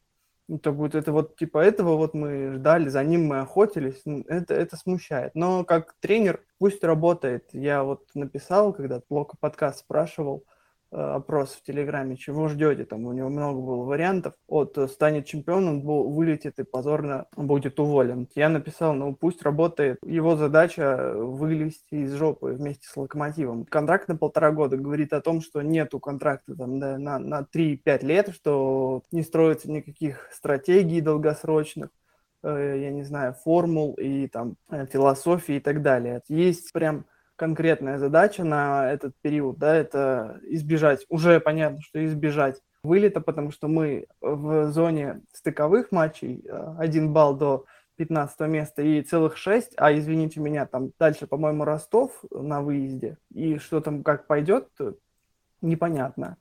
ну, 0.48 0.58
будет 0.72 0.94
это 0.94 1.12
вот 1.12 1.36
типа 1.36 1.58
этого 1.58 1.96
вот 1.96 2.14
мы 2.14 2.52
ждали, 2.54 2.88
за 2.88 3.02
ним 3.02 3.26
мы 3.26 3.40
охотились, 3.40 4.02
ну, 4.04 4.24
это, 4.28 4.54
это 4.54 4.76
смущает. 4.76 5.34
Но 5.34 5.64
как 5.64 5.94
тренер 6.00 6.44
пусть 6.58 6.84
работает. 6.84 7.48
Я 7.52 7.82
вот 7.82 8.08
написал, 8.14 8.72
когда 8.72 9.00
Блока 9.08 9.36
подкаст 9.38 9.80
спрашивал, 9.80 10.44
опрос 10.96 11.52
в 11.52 11.62
Телеграме, 11.62 12.16
чего 12.16 12.48
ждете, 12.48 12.84
там 12.84 13.04
у 13.04 13.12
него 13.12 13.28
много 13.28 13.60
было 13.60 13.84
вариантов, 13.84 14.34
от 14.48 14.78
э, 14.78 14.88
станет 14.88 15.26
чемпионом, 15.26 15.82
вылетит 15.82 16.58
и 16.58 16.64
позорно 16.64 17.26
будет 17.36 17.78
уволен. 17.78 18.28
Я 18.34 18.48
написал, 18.48 18.94
ну 18.94 19.14
пусть 19.14 19.42
работает, 19.42 19.98
его 20.02 20.36
задача 20.36 21.12
вылезти 21.14 21.96
из 21.96 22.14
жопы 22.14 22.52
вместе 22.52 22.88
с 22.88 22.96
Локомотивом. 22.96 23.66
Контракт 23.66 24.08
на 24.08 24.16
полтора 24.16 24.52
года 24.52 24.76
говорит 24.76 25.12
о 25.12 25.20
том, 25.20 25.42
что 25.42 25.60
нету 25.60 26.00
контракта 26.00 26.56
там 26.56 26.80
да, 26.80 26.96
на, 26.98 27.18
на 27.18 27.46
3-5 27.54 28.04
лет, 28.04 28.30
что 28.34 29.02
не 29.12 29.22
строится 29.22 29.70
никаких 29.70 30.28
стратегий 30.32 31.02
долгосрочных, 31.02 31.90
э, 32.42 32.78
я 32.80 32.90
не 32.90 33.02
знаю, 33.02 33.34
формул 33.34 33.94
и 33.94 34.28
там 34.28 34.56
философии 34.90 35.56
и 35.56 35.60
так 35.60 35.82
далее. 35.82 36.22
Есть 36.28 36.72
прям 36.72 37.04
конкретная 37.36 37.98
задача 37.98 38.44
на 38.44 38.90
этот 38.90 39.14
период, 39.20 39.58
да, 39.58 39.74
это 39.74 40.40
избежать, 40.42 41.04
уже 41.08 41.40
понятно, 41.40 41.80
что 41.82 42.04
избежать 42.04 42.60
вылета, 42.82 43.20
потому 43.20 43.50
что 43.50 43.68
мы 43.68 44.06
в 44.20 44.70
зоне 44.72 45.22
стыковых 45.32 45.92
матчей, 45.92 46.44
э, 46.46 46.74
один 46.78 47.12
балл 47.12 47.36
до 47.36 47.64
15 47.96 48.40
места 48.42 48.82
и 48.82 49.02
целых 49.02 49.36
6, 49.36 49.72
а 49.76 49.92
извините 49.92 50.40
меня, 50.40 50.66
там 50.66 50.92
дальше, 50.98 51.26
по-моему, 51.26 51.64
Ростов 51.64 52.24
на 52.30 52.62
выезде, 52.62 53.18
и 53.32 53.58
что 53.58 53.80
там 53.80 54.02
как 54.02 54.26
пойдет, 54.26 54.68
непонятно. 55.60 56.36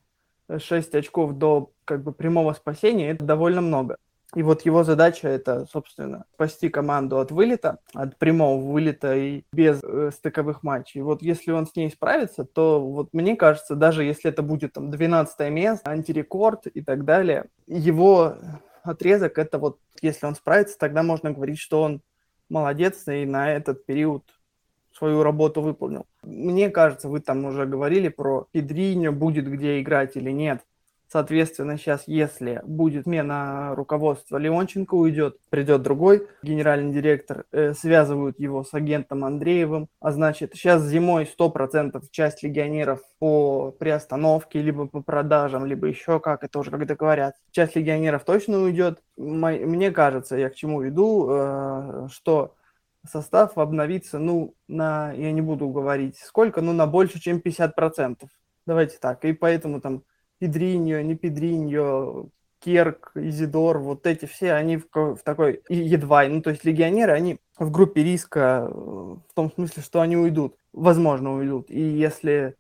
6 0.58 0.94
очков 0.96 1.34
до 1.34 1.72
как 1.86 2.04
бы 2.04 2.12
прямого 2.14 2.54
спасения– 2.54 3.10
это 3.12 3.26
довольно 3.26 3.62
много. 3.62 3.98
И 4.34 4.44
вот 4.44 4.64
его 4.64 4.84
задача 4.84 5.30
это, 5.30 5.66
собственно, 5.72 6.26
спасти 6.34 6.70
команду 6.70 7.20
от 7.20 7.32
вылета, 7.32 7.80
от 7.94 8.18
прямого 8.18 8.60
вылета 8.60 9.16
и 9.16 9.44
без 9.54 9.82
э, 9.84 10.12
стыковых 10.12 10.64
матчей. 10.64 11.02
Вот 11.02 11.22
если 11.22 11.52
он 11.52 11.68
с 11.68 11.76
ней 11.76 11.90
справится, 11.90 12.44
то 12.44 12.82
вот 12.82 13.14
мне 13.14 13.36
кажется, 13.36 13.76
даже 13.76 14.04
если 14.04 14.32
это 14.32 14.42
будет 14.42 14.74
там 14.74 14.92
12 14.92 15.52
место, 15.52 15.90
антирекорд 15.90 16.68
и 16.68 16.82
так 16.82 17.06
далее, 17.06 17.46
его 17.68 18.36
отрезок 18.84 19.38
это 19.38 19.60
вот, 19.60 19.80
если 20.02 20.26
он 20.26 20.36
справится, 20.36 20.78
тогда 20.78 21.04
можно 21.04 21.32
говорить, 21.32 21.60
что 21.60 21.82
он 21.82 22.02
молодец 22.50 23.08
и 23.08 23.26
на 23.26 23.52
этот 23.52 23.86
период 23.86 24.24
свою 24.92 25.24
работу 25.24 25.62
выполнил. 25.62 26.06
Мне 26.24 26.70
кажется, 26.70 27.10
вы 27.10 27.20
там 27.20 27.46
уже 27.46 27.66
говорили 27.66 28.08
про 28.08 28.48
Педриньо, 28.52 29.12
будет 29.12 29.50
где 29.50 29.82
играть 29.82 30.16
или 30.16 30.32
нет. 30.32 30.62
Соответственно, 31.08 31.78
сейчас, 31.78 32.04
если 32.08 32.62
будет 32.66 33.04
смена 33.04 33.74
руководства, 33.76 34.38
Леонченко 34.38 34.96
уйдет, 34.96 35.38
придет 35.50 35.82
другой 35.84 36.28
генеральный 36.42 36.92
директор, 36.92 37.46
э, 37.52 37.74
связывают 37.74 38.40
его 38.40 38.64
с 38.64 38.74
агентом 38.74 39.24
Андреевым, 39.24 39.88
а 40.00 40.12
значит, 40.12 40.54
сейчас 40.54 40.84
зимой 40.84 41.26
100% 41.26 42.04
часть 42.12 42.44
легионеров 42.44 43.02
по 43.20 43.72
приостановке, 43.72 44.62
либо 44.62 44.88
по 44.88 45.02
продажам, 45.02 45.66
либо 45.66 45.88
еще 45.88 46.20
как, 46.20 46.44
это 46.44 46.60
уже 46.60 46.72
когда 46.72 46.96
говорят, 46.96 47.36
часть 47.52 47.76
легионеров 47.76 48.24
точно 48.24 48.60
уйдет. 48.60 49.02
Мне 49.16 49.92
кажется, 49.92 50.36
я 50.36 50.50
к 50.50 50.56
чему 50.56 50.82
веду, 50.82 51.28
э, 51.30 52.08
что 52.12 52.56
состав 53.08 53.58
обновится, 53.58 54.20
ну, 54.20 54.56
на, 54.68 55.12
я 55.14 55.32
не 55.32 55.42
буду 55.42 55.70
говорить 55.70 56.18
сколько, 56.18 56.62
но 56.62 56.74
на 56.74 56.88
больше, 56.88 57.20
чем 57.20 57.40
50%. 57.40 58.28
Давайте 58.66 58.98
так. 59.00 59.24
И 59.26 59.34
поэтому 59.34 59.80
там 59.80 60.04
Педриньо, 60.40 61.02
не 61.02 61.16
Педриньо, 61.16 62.30
Керк, 62.60 63.12
Изидор, 63.16 63.80
вот 63.80 64.08
эти 64.08 64.26
все, 64.26 64.54
они 64.54 64.78
в, 64.78 64.88
в 64.94 65.20
такой, 65.24 65.62
едва, 65.70 66.28
ну, 66.28 66.42
то 66.42 66.50
есть 66.50 66.66
легионеры, 66.66 67.12
они 67.12 67.38
в 67.58 67.70
группе 67.72 68.04
риска 68.04 68.68
э, 68.68 68.74
в 68.74 69.34
том 69.36 69.52
смысле, 69.52 69.84
что 69.84 70.02
они 70.02 70.18
уйдут, 70.18 70.56
возможно, 70.74 71.36
уйдут. 71.36 71.70
И 71.70 71.80
если 71.80 72.56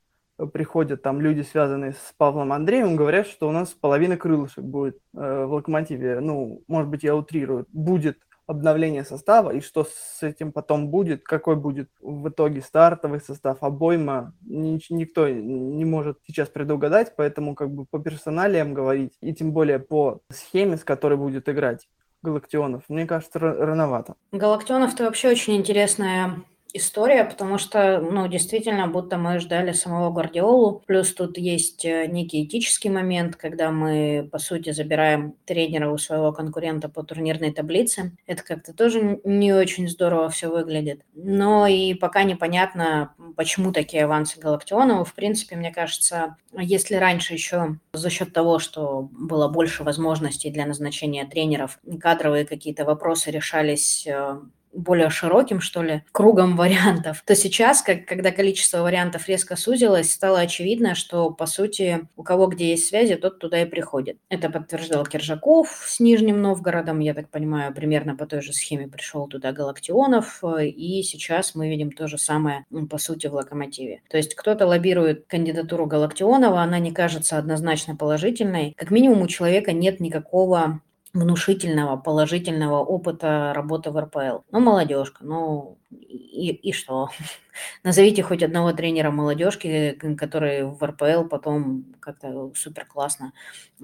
приходят 0.54 1.02
там 1.02 1.22
люди, 1.22 1.42
связанные 1.42 1.94
с 1.94 2.14
Павлом 2.18 2.52
Андреевым, 2.52 2.96
говорят, 2.96 3.28
что 3.28 3.48
у 3.48 3.52
нас 3.52 3.70
половина 3.70 4.18
крылышек 4.18 4.64
будет 4.64 4.98
э, 5.14 5.46
в 5.46 5.54
Локомотиве. 5.54 6.20
Ну, 6.20 6.64
может 6.68 6.90
быть, 6.90 7.04
я 7.04 7.16
утрирую. 7.16 7.66
Будет 7.72 8.20
обновление 8.48 9.04
состава 9.04 9.52
и 9.52 9.62
что 9.62 9.86
с 9.86 10.22
этим 10.22 10.52
потом 10.52 10.90
будет, 10.90 11.24
какой 11.24 11.56
будет 11.56 11.90
в 12.00 12.30
итоге 12.30 12.62
стартовый 12.62 13.20
состав, 13.20 13.58
обойма, 13.62 14.34
никто 14.42 15.28
не 15.30 15.86
может 15.86 16.20
сейчас 16.28 16.50
предугадать, 16.50 17.16
поэтому 17.16 17.56
как 17.56 17.72
бы 17.72 17.86
по 17.86 18.00
персоналиям 18.00 18.74
говорить 18.74 19.18
и 19.22 19.34
тем 19.34 19.52
более 19.52 19.80
по 19.80 20.20
схеме, 20.32 20.78
с 20.78 20.84
которой 20.84 21.18
будет 21.18 21.50
играть 21.50 21.88
Галактионов, 22.22 22.84
мне 22.88 23.06
кажется, 23.06 23.40
рановато. 23.40 24.16
Галактионов 24.32 24.94
это 24.94 25.04
вообще 25.04 25.30
очень 25.30 25.56
интересная 25.56 26.42
история, 26.76 27.24
потому 27.24 27.58
что, 27.58 28.00
ну, 28.00 28.28
действительно, 28.28 28.88
будто 28.88 29.18
мы 29.18 29.40
ждали 29.40 29.72
самого 29.72 30.12
Гвардиолу. 30.12 30.84
Плюс 30.86 31.14
тут 31.14 31.38
есть 31.38 31.86
э, 31.86 32.08
некий 32.08 32.44
этический 32.44 32.90
момент, 32.90 33.36
когда 33.36 33.72
мы, 33.72 34.28
по 34.32 34.40
сути, 34.40 34.72
забираем 34.72 35.36
тренера 35.46 35.90
у 35.90 35.98
своего 35.98 36.34
конкурента 36.34 36.90
по 36.90 37.04
турнирной 37.04 37.52
таблице. 37.52 38.12
Это 38.28 38.44
как-то 38.44 38.74
тоже 38.74 39.22
не 39.24 39.54
очень 39.54 39.88
здорово 39.88 40.30
все 40.30 40.50
выглядит. 40.50 41.02
Но 41.14 41.66
и 41.68 41.94
пока 41.94 42.24
непонятно, 42.24 43.14
почему 43.36 43.72
такие 43.72 44.04
авансы 44.04 44.40
Галактионова. 44.40 45.06
В 45.06 45.14
принципе, 45.14 45.56
мне 45.56 45.72
кажется, 45.72 46.36
если 46.52 46.96
раньше 46.96 47.34
еще 47.34 47.78
за 47.94 48.10
счет 48.10 48.34
того, 48.34 48.60
что 48.60 49.10
было 49.12 49.48
больше 49.48 49.84
возможностей 49.84 50.52
для 50.52 50.66
назначения 50.66 51.26
тренеров, 51.26 51.80
кадровые 52.02 52.46
какие-то 52.46 52.86
вопросы 52.86 53.32
решались 53.32 54.06
э, 54.08 54.40
более 54.76 55.10
широким, 55.10 55.62
что 55.62 55.82
ли, 55.82 56.04
кругом 56.12 56.56
вариантов, 56.58 57.24
то 57.26 57.36
сейчас, 57.36 57.82
как, 57.82 58.06
когда 58.06 58.32
количество 58.32 58.82
вариантов 58.82 59.28
резко 59.28 59.56
сузилось, 59.56 60.12
стало 60.12 60.40
очевидно, 60.40 60.96
что, 60.96 61.32
по 61.32 61.46
сути, 61.46 62.08
у 62.16 62.24
кого 62.24 62.48
где 62.48 62.72
есть 62.72 62.88
связи, 62.88 63.16
тот 63.16 63.40
туда 63.40 63.62
и 63.62 63.66
приходит. 63.66 64.18
Это 64.30 64.50
подтверждал 64.50 65.06
Киржаков 65.06 65.84
с 65.86 66.00
Нижним 66.00 66.42
Новгородом, 66.42 67.00
я 67.00 67.14
так 67.14 67.30
понимаю, 67.30 67.74
примерно 67.74 68.16
по 68.16 68.26
той 68.26 68.42
же 68.42 68.54
схеме 68.54 68.88
пришел 68.88 69.28
туда 69.28 69.52
Галактионов, 69.52 70.44
и 70.62 71.04
сейчас 71.04 71.56
мы 71.56 71.70
видим 71.70 71.92
то 71.92 72.08
же 72.08 72.18
самое, 72.18 72.66
по 72.90 72.98
сути, 72.98 73.28
в 73.28 73.34
Локомотиве. 73.34 74.02
То 74.10 74.18
есть 74.18 74.36
кто-то 74.36 74.68
лоббирует 74.68 75.26
кандидатуру 75.28 75.86
Галактионова, 75.86 76.62
она 76.62 76.80
не 76.80 76.92
кажется 76.92 77.38
однозначно 77.38 77.96
положительной. 77.96 78.74
Как 78.78 78.92
минимум 78.92 79.22
у 79.22 79.28
человека 79.28 79.72
нет 79.72 80.00
никакого 80.00 80.82
внушительного, 81.16 81.96
положительного 81.96 82.80
опыта 82.84 83.54
работы 83.56 83.90
в 83.90 83.98
РПЛ. 83.98 84.44
Ну, 84.52 84.60
молодежка, 84.60 85.24
ну 85.24 85.78
и, 85.90 86.52
и 86.52 86.74
что? 86.74 87.10
Назовите 87.84 88.22
хоть 88.22 88.44
одного 88.44 88.74
тренера 88.74 89.12
молодежки, 89.12 89.98
который 90.18 90.66
в 90.66 90.84
РПЛ 90.84 91.24
потом 91.30 91.96
как-то 92.02 92.52
супер 92.54 92.86
классно 92.86 93.32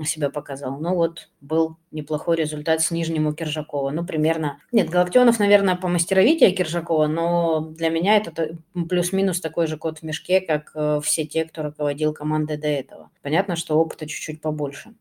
себя 0.04 0.30
показал. 0.30 0.78
Ну 0.80 0.94
вот, 0.94 1.30
был 1.40 1.78
неплохой 1.92 2.36
результат 2.36 2.82
с 2.82 2.92
Нижним 2.92 3.34
Киржакова. 3.34 3.92
Ну, 3.92 4.06
примерно... 4.06 4.60
Нет, 4.74 4.90
Галактионов, 4.90 5.40
наверное, 5.40 5.78
по 5.78 5.88
мастеровитию 5.88 6.54
Киржакова, 6.54 7.08
но 7.08 7.62
для 7.62 7.90
меня 7.90 8.18
это 8.18 8.58
плюс-минус 8.90 9.40
такой 9.40 9.68
же 9.68 9.78
код 9.78 10.00
в 10.00 10.04
мешке, 10.04 10.42
как 10.42 10.72
э, 10.76 11.00
все 11.02 11.26
те, 11.26 11.46
кто 11.46 11.64
руководил 11.64 12.14
командой 12.14 12.58
до 12.58 12.68
этого. 12.68 13.10
Понятно, 13.22 13.56
что 13.56 13.80
опыта 13.80 14.06
чуть-чуть 14.06 14.42
побольше. 14.42 14.94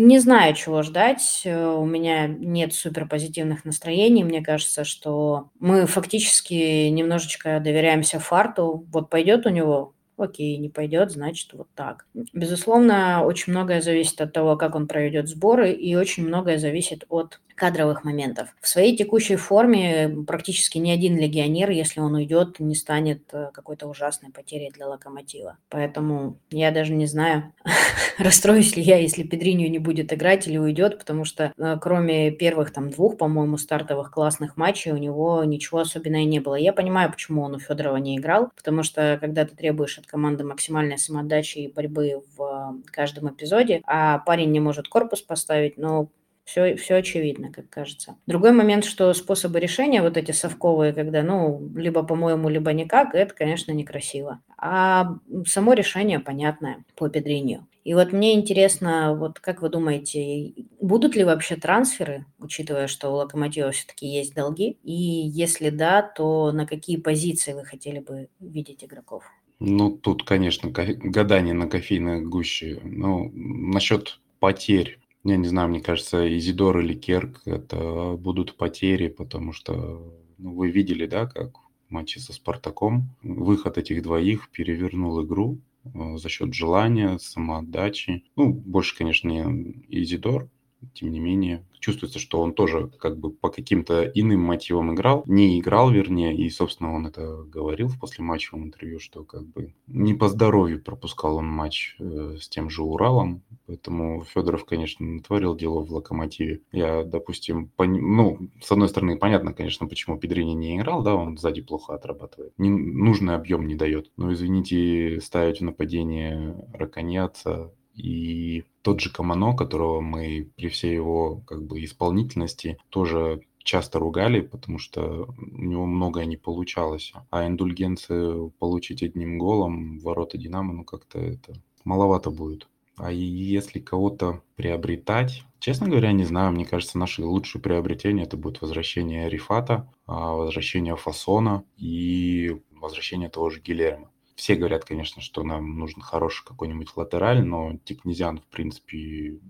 Не 0.00 0.20
знаю, 0.20 0.54
чего 0.54 0.82
ждать. 0.84 1.42
Э, 1.44 1.70
у 1.72 1.84
меня 1.84 2.28
нет 2.28 2.72
супер 2.72 3.08
позитивных 3.08 3.64
настроений. 3.64 4.22
Мне 4.22 4.42
кажется, 4.42 4.84
что 4.84 5.50
мы 5.58 5.86
фактически 5.86 6.86
немножечко 6.88 7.58
доверяемся 7.58 8.20
фарту. 8.20 8.86
Вот 8.92 9.10
пойдет 9.10 9.44
у 9.46 9.48
него, 9.50 9.94
окей, 10.18 10.56
не 10.58 10.68
пойдет, 10.68 11.10
значит 11.10 11.52
вот 11.52 11.68
так. 11.74 12.06
Безусловно, 12.32 13.24
очень 13.24 13.52
многое 13.52 13.80
зависит 13.80 14.20
от 14.20 14.32
того, 14.32 14.56
как 14.56 14.74
он 14.74 14.86
проведет 14.86 15.28
сборы, 15.28 15.72
и 15.72 15.94
очень 15.94 16.26
многое 16.26 16.58
зависит 16.58 17.04
от 17.08 17.40
кадровых 17.58 18.04
моментов. 18.04 18.48
В 18.60 18.68
своей 18.68 18.96
текущей 18.96 19.36
форме 19.36 20.24
практически 20.26 20.78
ни 20.78 20.90
один 20.90 21.18
легионер, 21.18 21.70
если 21.70 22.00
он 22.00 22.14
уйдет, 22.14 22.60
не 22.60 22.74
станет 22.74 23.22
э, 23.32 23.50
какой-то 23.52 23.88
ужасной 23.88 24.30
потерей 24.30 24.70
для 24.70 24.86
локомотива. 24.86 25.58
Поэтому 25.68 26.38
я 26.50 26.70
даже 26.70 26.94
не 26.94 27.06
знаю, 27.06 27.52
расстроюсь 28.18 28.76
ли 28.76 28.82
я, 28.82 28.98
если 28.98 29.24
Педринью 29.24 29.70
не 29.70 29.80
будет 29.80 30.12
играть 30.12 30.46
или 30.46 30.56
уйдет, 30.56 30.98
потому 30.98 31.24
что 31.24 31.52
э, 31.58 31.76
кроме 31.80 32.30
первых 32.30 32.72
там 32.72 32.90
двух, 32.90 33.18
по-моему, 33.18 33.58
стартовых 33.58 34.12
классных 34.12 34.56
матчей 34.56 34.92
у 34.92 34.96
него 34.96 35.42
ничего 35.44 35.80
особенного 35.80 36.22
не 36.22 36.38
было. 36.38 36.54
Я 36.54 36.72
понимаю, 36.72 37.10
почему 37.10 37.42
он 37.42 37.56
у 37.56 37.58
Федорова 37.58 37.96
не 37.96 38.16
играл, 38.16 38.50
потому 38.56 38.84
что 38.84 39.18
когда 39.20 39.44
ты 39.44 39.56
требуешь 39.56 39.98
от 39.98 40.06
команды 40.08 40.44
максимальной 40.44 40.98
самоотдачи 40.98 41.58
и 41.58 41.72
борьбы 41.72 42.22
в 42.36 42.80
каждом 42.86 43.30
эпизоде, 43.30 43.82
а 43.86 44.18
парень 44.18 44.50
не 44.50 44.60
может 44.60 44.88
корпус 44.88 45.22
поставить, 45.22 45.76
но 45.76 46.08
все, 46.48 46.76
все 46.76 46.96
очевидно, 46.96 47.52
как 47.52 47.68
кажется. 47.68 48.16
Другой 48.26 48.52
момент, 48.52 48.86
что 48.86 49.12
способы 49.12 49.60
решения, 49.60 50.00
вот 50.00 50.16
эти 50.16 50.32
совковые, 50.32 50.94
когда, 50.94 51.22
ну, 51.22 51.70
либо 51.76 52.02
по-моему, 52.02 52.48
либо 52.48 52.72
никак, 52.72 53.14
это, 53.14 53.34
конечно, 53.34 53.72
некрасиво. 53.72 54.40
А 54.56 55.16
само 55.46 55.74
решение 55.74 56.20
понятное 56.20 56.84
по 56.96 57.10
Педринью. 57.10 57.66
И 57.84 57.92
вот 57.92 58.12
мне 58.12 58.34
интересно, 58.34 59.14
вот 59.14 59.40
как 59.40 59.60
вы 59.60 59.68
думаете, 59.68 60.54
будут 60.80 61.16
ли 61.16 61.24
вообще 61.24 61.56
трансферы, 61.56 62.24
учитывая, 62.38 62.86
что 62.86 63.10
у 63.10 63.16
Локомотива 63.16 63.70
все-таки 63.70 64.06
есть 64.06 64.34
долги? 64.34 64.78
И 64.82 64.92
если 64.92 65.68
да, 65.68 66.00
то 66.00 66.50
на 66.52 66.66
какие 66.66 66.96
позиции 66.96 67.52
вы 67.52 67.66
хотели 67.66 67.98
бы 67.98 68.28
видеть 68.40 68.84
игроков? 68.84 69.24
Ну, 69.60 69.90
тут, 69.90 70.24
конечно, 70.24 70.70
гадание 70.70 71.54
на 71.54 71.66
кофейной 71.66 72.22
гуще. 72.22 72.80
Ну, 72.84 73.30
насчет 73.34 74.20
потерь 74.38 75.00
я 75.24 75.36
не 75.36 75.46
знаю, 75.48 75.68
мне 75.68 75.80
кажется, 75.80 76.36
Изидор 76.38 76.78
или 76.80 76.94
Керк 76.94 77.42
это 77.44 78.16
будут 78.18 78.56
потери, 78.56 79.08
потому 79.08 79.52
что 79.52 80.14
ну, 80.38 80.54
вы 80.54 80.70
видели, 80.70 81.06
да, 81.06 81.26
как 81.26 81.58
в 81.58 81.90
матче 81.90 82.20
со 82.20 82.32
Спартаком 82.32 83.10
выход 83.22 83.78
этих 83.78 84.02
двоих 84.02 84.50
перевернул 84.50 85.22
игру 85.24 85.58
э, 85.84 86.16
за 86.16 86.28
счет 86.28 86.54
желания, 86.54 87.18
самоотдачи. 87.18 88.24
Ну, 88.36 88.52
больше, 88.52 88.96
конечно, 88.96 89.28
не 89.28 89.84
Изидор, 89.88 90.48
тем 90.94 91.10
не 91.10 91.20
менее, 91.20 91.64
чувствуется, 91.80 92.18
что 92.18 92.40
он 92.40 92.52
тоже 92.52 92.90
как 92.98 93.18
бы 93.18 93.30
по 93.30 93.50
каким-то 93.50 94.04
иным 94.04 94.40
мотивам 94.40 94.94
играл, 94.94 95.22
не 95.26 95.58
играл, 95.58 95.90
вернее, 95.90 96.36
и, 96.36 96.48
собственно, 96.50 96.92
он 96.94 97.06
это 97.06 97.44
говорил 97.44 97.88
в 97.88 97.98
послематчевом 97.98 98.64
интервью, 98.64 98.98
что 99.00 99.24
как 99.24 99.46
бы 99.46 99.74
не 99.86 100.14
по 100.14 100.28
здоровью 100.28 100.82
пропускал 100.82 101.36
он 101.36 101.46
матч 101.46 101.96
э, 101.98 102.36
с 102.40 102.48
тем 102.48 102.70
же 102.70 102.82
Уралом, 102.82 103.42
поэтому 103.66 104.24
Федоров, 104.24 104.64
конечно, 104.64 105.06
натворил 105.06 105.56
дело 105.56 105.84
в 105.84 105.92
Локомотиве. 105.92 106.60
Я, 106.72 107.04
допустим, 107.04 107.68
пон... 107.76 107.92
ну, 107.92 108.50
с 108.60 108.70
одной 108.70 108.88
стороны, 108.88 109.16
понятно, 109.16 109.52
конечно, 109.52 109.86
почему 109.86 110.18
Педрини 110.18 110.52
не 110.52 110.76
играл, 110.76 111.02
да, 111.02 111.14
он 111.14 111.36
сзади 111.38 111.62
плохо 111.62 111.94
отрабатывает, 111.94 112.52
не... 112.58 112.70
нужный 112.70 113.34
объем 113.34 113.66
не 113.66 113.74
дает, 113.74 114.10
но, 114.16 114.32
извините, 114.32 115.20
ставить 115.20 115.60
в 115.60 115.64
нападение 115.64 116.56
Раконьяца 116.72 117.72
и 117.98 118.64
тот 118.82 119.00
же 119.00 119.12
Камано, 119.12 119.54
которого 119.54 120.00
мы 120.00 120.50
при 120.56 120.68
всей 120.68 120.94
его 120.94 121.42
как 121.46 121.64
бы 121.64 121.84
исполнительности 121.84 122.78
тоже 122.90 123.42
часто 123.58 123.98
ругали, 123.98 124.40
потому 124.40 124.78
что 124.78 125.28
у 125.36 125.64
него 125.64 125.84
многое 125.84 126.24
не 126.24 126.36
получалось. 126.36 127.12
А 127.30 127.46
индульгенцию 127.46 128.50
получить 128.58 129.02
одним 129.02 129.36
голом 129.36 129.98
в 129.98 130.04
ворота 130.04 130.38
Динамо, 130.38 130.72
ну 130.72 130.84
как-то 130.84 131.18
это 131.18 131.52
маловато 131.84 132.30
будет. 132.30 132.68
А 132.96 133.12
если 133.12 133.78
кого-то 133.78 134.42
приобретать, 134.56 135.44
честно 135.60 135.88
говоря, 135.88 136.12
не 136.12 136.24
знаю. 136.24 136.52
Мне 136.52 136.64
кажется, 136.64 136.98
наши 136.98 137.22
лучшие 137.22 137.62
приобретения 137.62 138.24
это 138.24 138.36
будет 138.36 138.60
возвращение 138.60 139.28
Рифата, 139.28 139.88
а, 140.06 140.32
возвращение 140.32 140.96
Фасона 140.96 141.64
и 141.76 142.60
возвращение 142.70 143.28
того 143.28 143.50
же 143.50 143.60
Гилерма. 143.60 144.10
Все 144.38 144.54
говорят, 144.54 144.84
конечно, 144.84 145.20
что 145.20 145.42
нам 145.42 145.80
нужен 145.80 146.00
хороший 146.00 146.46
какой-нибудь 146.46 146.92
латераль, 146.94 147.44
но 147.44 147.76
Тикнезиан, 147.84 148.38
в 148.38 148.46
принципе, 148.46 149.40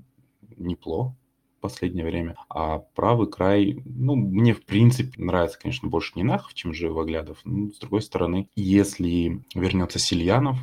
неплох 0.57 1.13
в 1.59 1.61
последнее 1.61 2.07
время. 2.07 2.37
А 2.49 2.79
правый 2.79 3.31
край, 3.31 3.83
ну, 3.85 4.17
мне, 4.17 4.55
в 4.55 4.65
принципе, 4.65 5.23
нравится, 5.23 5.59
конечно, 5.61 5.91
больше 5.91 6.13
Нинахов, 6.17 6.55
чем 6.55 6.73
же 6.73 6.91
Ваглядов. 6.91 7.39
Но, 7.45 7.71
с 7.71 7.79
другой 7.79 8.01
стороны, 8.01 8.49
если 8.57 9.43
вернется 9.55 9.99
Сильянов, 9.99 10.57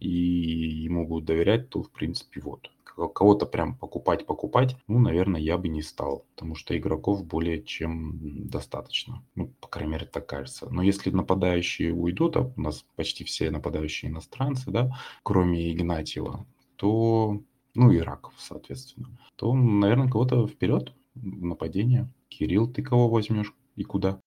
и 0.00 0.08
ему 0.08 1.06
будут 1.06 1.26
доверять, 1.26 1.68
то, 1.68 1.84
в 1.84 1.92
принципе, 1.92 2.40
вот 2.40 2.72
кого-то 3.06 3.46
прям 3.46 3.76
покупать, 3.76 4.26
покупать, 4.26 4.76
ну, 4.88 4.98
наверное, 4.98 5.40
я 5.40 5.56
бы 5.56 5.68
не 5.68 5.82
стал, 5.82 6.24
потому 6.34 6.56
что 6.56 6.76
игроков 6.76 7.24
более 7.24 7.62
чем 7.62 8.18
достаточно. 8.48 9.22
Ну, 9.36 9.52
по 9.60 9.68
крайней 9.68 9.92
мере, 9.92 10.06
так 10.06 10.26
кажется. 10.26 10.68
Но 10.70 10.82
если 10.82 11.10
нападающие 11.10 11.94
уйдут, 11.94 12.36
а 12.36 12.52
у 12.56 12.60
нас 12.60 12.84
почти 12.96 13.22
все 13.24 13.50
нападающие 13.50 14.10
иностранцы, 14.10 14.70
да, 14.70 14.90
кроме 15.22 15.72
Игнатьева, 15.72 16.46
то, 16.76 17.40
ну, 17.74 17.90
и 17.92 17.98
Раков, 17.98 18.34
соответственно, 18.38 19.08
то, 19.36 19.54
наверное, 19.54 20.08
кого-то 20.08 20.46
вперед 20.46 20.92
нападение. 21.14 22.08
Кирилл, 22.28 22.68
ты 22.68 22.82
кого 22.82 23.08
возьмешь 23.08 23.54
и 23.76 23.84
куда? 23.84 24.20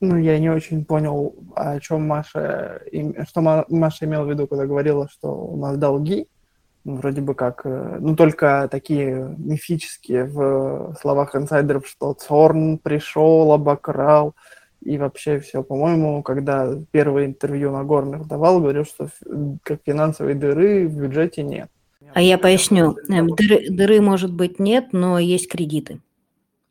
Ну, 0.00 0.16
я 0.16 0.38
не 0.38 0.48
очень 0.48 0.84
понял, 0.84 1.34
о 1.54 1.78
чем 1.78 2.06
Маша, 2.06 2.82
что 3.28 3.64
Маша 3.68 4.04
имела 4.06 4.24
в 4.24 4.30
виду, 4.30 4.46
когда 4.46 4.66
говорила, 4.66 5.08
что 5.08 5.28
у 5.28 5.56
нас 5.56 5.76
долги 5.76 6.26
ну, 6.84 6.96
вроде 6.96 7.20
бы 7.20 7.34
как, 7.34 7.62
э, 7.64 7.98
ну, 8.00 8.16
только 8.16 8.68
такие 8.70 9.34
мифические 9.36 10.24
в 10.24 10.96
словах 11.00 11.36
инсайдеров, 11.36 11.86
что 11.86 12.14
Цорн 12.14 12.78
пришел, 12.78 13.52
обокрал, 13.52 14.34
и 14.80 14.96
вообще 14.96 15.40
все. 15.40 15.62
По-моему, 15.62 16.22
когда 16.22 16.72
первое 16.90 17.26
интервью 17.26 17.70
на 17.70 17.84
Горных 17.84 18.26
давал, 18.26 18.60
говорил, 18.60 18.86
что 18.86 19.08
как 19.62 19.80
финансовой 19.84 20.34
дыры 20.34 20.88
в 20.88 21.02
бюджете 21.02 21.42
нет. 21.42 21.68
А 22.14 22.22
я 22.22 22.38
поясню. 22.38 22.96
Э, 23.08 23.22
дыры, 23.22 23.68
дыры, 23.68 24.00
может 24.00 24.32
быть, 24.32 24.58
нет, 24.58 24.88
но 24.92 25.18
есть 25.18 25.48
кредиты, 25.48 26.00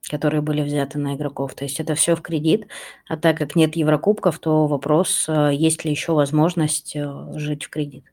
которые 0.10 0.42
были 0.42 0.64
взяты 0.64 0.98
на 0.98 1.16
игроков. 1.16 1.54
То 1.54 1.66
есть 1.66 1.80
это 1.80 1.94
все 1.94 2.16
в 2.16 2.22
кредит. 2.24 2.68
А 3.08 3.16
так 3.16 3.38
как 3.38 3.56
нет 3.56 3.76
Еврокубков, 3.76 4.40
то 4.40 4.66
вопрос, 4.66 5.26
э, 5.30 5.52
есть 5.54 5.86
ли 5.86 5.92
еще 5.92 6.14
возможность 6.14 6.98
жить 7.36 7.64
в 7.64 7.70
кредит. 7.70 8.06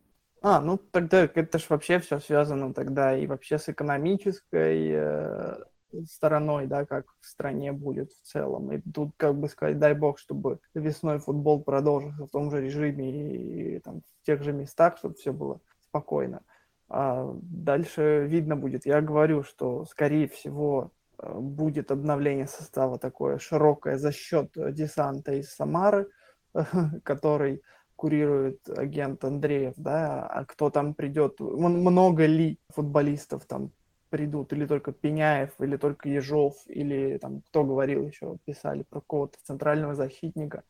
А, 0.43 0.61
ну 0.61 0.77
тогда 0.79 1.25
это 1.25 1.59
же 1.59 1.67
вообще 1.69 1.99
все 1.99 2.21
связано 2.21 2.73
тогда 2.75 3.17
и 3.17 3.27
вообще 3.27 3.59
с 3.59 3.69
экономической 3.69 4.91
э, 4.93 5.57
стороной, 6.05 6.67
да, 6.67 6.85
как 6.85 7.07
в 7.21 7.27
стране 7.27 7.73
будет 7.73 8.13
в 8.13 8.23
целом. 8.23 8.73
И 8.73 8.81
тут, 8.93 9.13
как 9.17 9.35
бы 9.35 9.49
сказать, 9.49 9.79
дай 9.79 9.95
бог, 9.95 10.19
чтобы 10.19 10.59
весной 10.75 11.19
футбол 11.19 11.63
продолжился 11.63 12.27
в 12.27 12.31
том 12.31 12.51
же 12.51 12.61
режиме 12.61 13.11
и, 13.11 13.77
и 13.77 13.79
там, 13.81 14.03
в 14.03 14.27
тех 14.27 14.43
же 14.43 14.53
местах, 14.53 14.99
чтобы 14.99 15.15
все 15.15 15.33
было 15.33 15.61
спокойно. 15.81 16.43
А 16.89 17.33
дальше 17.43 18.27
видно 18.29 18.57
будет. 18.57 18.87
Я 18.87 19.01
говорю, 19.01 19.43
что, 19.43 19.85
скорее 19.87 20.29
всего, 20.29 20.93
э, 21.19 21.33
будет 21.35 21.91
обновление 21.91 22.47
состава 22.47 22.99
такое 22.99 23.39
широкое 23.39 23.97
за 23.97 24.13
счет 24.13 24.53
десанта 24.55 25.33
из 25.33 25.51
Самары, 25.51 26.09
который 27.03 27.63
курирует 27.97 28.69
агент 28.69 29.25
Андреев, 29.25 29.75
да, 29.77 30.27
а 30.27 30.45
кто 30.45 30.71
там 30.71 30.95
придет, 30.95 31.41
много 31.41 32.27
ли 32.27 32.59
футболистов 32.69 33.47
там 33.47 33.73
придут, 34.11 34.53
или 34.53 34.67
только 34.67 34.93
Пеняев, 34.93 35.51
или 35.59 35.77
только 35.77 36.09
Ежов, 36.09 36.55
или 36.67 37.19
там, 37.19 37.41
кто 37.43 37.65
говорил 37.65 38.07
еще, 38.07 38.37
писали 38.45 38.85
про 38.85 39.01
какого-то 39.01 39.39
центрального 39.43 39.95
защитника, 39.95 40.63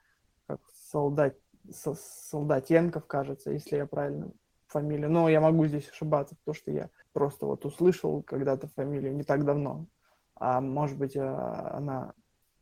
как 0.46 0.60
Солдат, 0.90 1.36
Солдатенков, 1.70 3.06
кажется, 3.06 3.50
если 3.50 3.76
я 3.76 3.86
правильно 3.86 4.30
фамилию. 4.68 5.10
Но 5.10 5.28
я 5.28 5.40
могу 5.40 5.66
здесь 5.66 5.88
ошибаться, 5.90 6.36
потому 6.36 6.54
что 6.54 6.70
я 6.70 6.90
просто 7.12 7.46
вот 7.46 7.64
услышал 7.64 8.22
когда-то 8.22 8.68
фамилию 8.68 9.14
не 9.14 9.24
так 9.24 9.44
давно, 9.44 9.86
а 10.34 10.60
может 10.60 10.96
быть 10.96 11.16
а, 11.16 11.76
она 11.76 12.12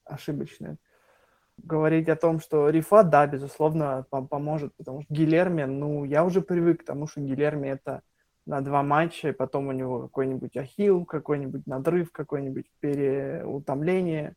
ошибочная 0.05 0.79
говорить 1.59 2.09
о 2.09 2.17
том, 2.17 2.40
что 2.40 2.69
Рифа, 2.69 3.03
да, 3.03 3.27
безусловно, 3.27 4.07
поможет, 4.11 4.75
потому 4.77 5.03
что 5.03 5.14
Гилерми, 5.14 5.64
ну, 5.64 6.05
я 6.05 6.25
уже 6.25 6.40
привык 6.40 6.83
к 6.83 6.87
тому, 6.87 7.07
что 7.07 7.21
Гилерми 7.21 7.69
это 7.69 8.03
на 8.47 8.61
два 8.61 8.83
матча, 8.83 9.29
и 9.29 9.33
потом 9.33 9.69
у 9.69 9.73
него 9.73 10.03
какой-нибудь 10.03 10.57
ахилл, 10.57 11.05
какой-нибудь 11.05 11.67
надрыв, 11.67 12.12
какое-нибудь 12.12 12.67
переутомление. 12.81 14.35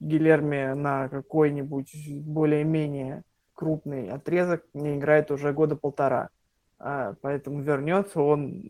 Гилерми 0.00 0.74
на 0.74 1.08
какой-нибудь 1.08 1.92
более-менее 2.22 3.22
крупный 3.54 4.08
отрезок 4.08 4.64
не 4.72 4.96
играет 4.96 5.30
уже 5.30 5.52
года 5.52 5.76
полтора. 5.76 6.30
А, 6.78 7.14
поэтому 7.20 7.60
вернется 7.60 8.20
он 8.20 8.64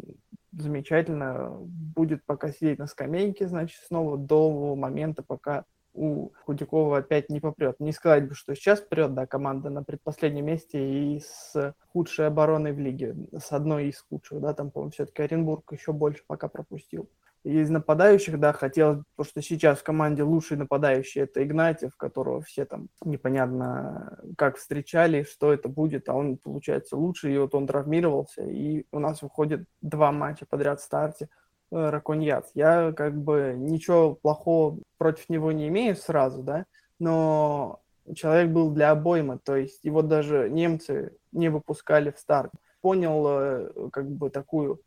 замечательно, 0.53 1.51
будет 1.61 2.25
пока 2.25 2.51
сидеть 2.51 2.79
на 2.79 2.87
скамейке, 2.87 3.49
значит, 3.49 3.81
снова 3.87 4.17
до 4.17 4.75
момента, 4.75 5.23
пока 5.23 5.65
у 5.99 6.33
Худякова 6.45 6.99
опять 6.99 7.29
не 7.29 7.41
попрет. 7.41 7.81
Не 7.81 7.93
сказать 7.93 8.29
бы, 8.29 8.35
что 8.35 8.55
сейчас 8.55 8.81
прет, 8.81 9.15
да, 9.15 9.27
команда 9.27 9.71
на 9.71 9.83
предпоследнем 9.83 10.47
месте 10.47 10.79
и 10.79 11.21
с 11.21 11.75
худшей 11.93 12.27
обороной 12.27 12.73
в 12.73 12.79
лиге, 12.79 13.17
с 13.37 13.53
одной 13.53 13.89
из 13.89 14.01
худших, 14.01 14.41
да, 14.41 14.55
там, 14.55 14.71
по-моему, 14.71 14.93
все-таки 14.93 15.23
Оренбург 15.23 15.73
еще 15.73 15.93
больше 15.93 16.23
пока 16.27 16.49
пропустил. 16.49 17.09
Из 17.45 17.71
нападающих, 17.71 18.39
да, 18.39 18.53
хотелось, 18.53 19.03
потому 19.15 19.31
что 19.31 19.43
сейчас 19.43 19.79
в 19.79 19.85
команде 19.85 20.23
лучший 20.23 20.57
нападающий 20.57 21.23
это 21.23 21.43
Игнатьев, 21.43 21.97
которого 21.97 22.43
все 22.43 22.65
там 22.65 22.89
непонятно 23.05 24.19
как 24.37 24.57
встречали, 24.57 25.23
что 25.23 25.53
это 25.53 25.69
будет, 25.69 26.09
а 26.09 26.15
он 26.15 26.37
получается 26.37 26.97
лучший, 26.97 27.35
и 27.35 27.39
вот 27.39 27.55
он 27.55 27.67
травмировался, 27.67 28.43
и 28.43 28.85
у 28.93 28.99
нас 28.99 29.23
выходит 29.23 29.67
два 29.81 30.11
матча 30.11 30.47
подряд 30.47 30.81
в 30.81 30.85
старте. 30.85 31.29
Э, 31.71 31.91
Раконьяц. 31.91 32.51
Я 32.55 32.93
как 32.93 33.15
бы 33.15 33.55
ничего 33.57 34.15
плохого 34.15 34.79
против 34.97 35.29
него 35.29 35.53
не 35.53 35.69
имею 35.69 35.97
сразу, 35.97 36.43
да, 36.43 36.65
но 36.99 37.81
человек 38.15 38.51
был 38.51 38.71
для 38.71 38.91
обоймы, 38.91 39.39
то 39.39 39.55
есть 39.55 39.85
его 39.85 40.01
даже 40.01 40.49
немцы 40.49 41.17
не 41.33 41.51
выпускали 41.51 42.11
в 42.11 42.19
старт. 42.19 42.53
Понял 42.81 43.27
э, 43.29 43.91
как 43.93 44.11
бы 44.11 44.31
такую 44.31 44.81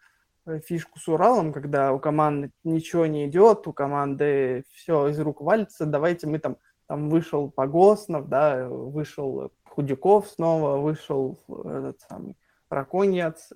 э, 0.48 0.60
фишку 0.62 0.98
с 0.98 1.08
Уралом, 1.08 1.54
когда 1.54 1.94
у 1.94 2.00
команды 2.00 2.50
ничего 2.63 3.06
не 3.06 3.28
идет, 3.28 3.67
у 3.67 3.74
команды 3.74 4.63
все 4.74 5.10
из 5.10 5.20
рук 5.20 5.41
валится, 5.41 5.86
давайте 5.86 6.26
мы 6.26 6.39
там, 6.39 6.58
там 6.88 7.10
вышел 7.12 7.52
Погоснов, 7.52 8.28
да, 8.28 8.67
вышел 8.67 9.52
Худяков 9.65 10.28
снова, 10.30 10.78
вышел 10.78 11.38
этот 11.48 12.02
самый 12.02 12.38
Раконьяц, 12.72 13.52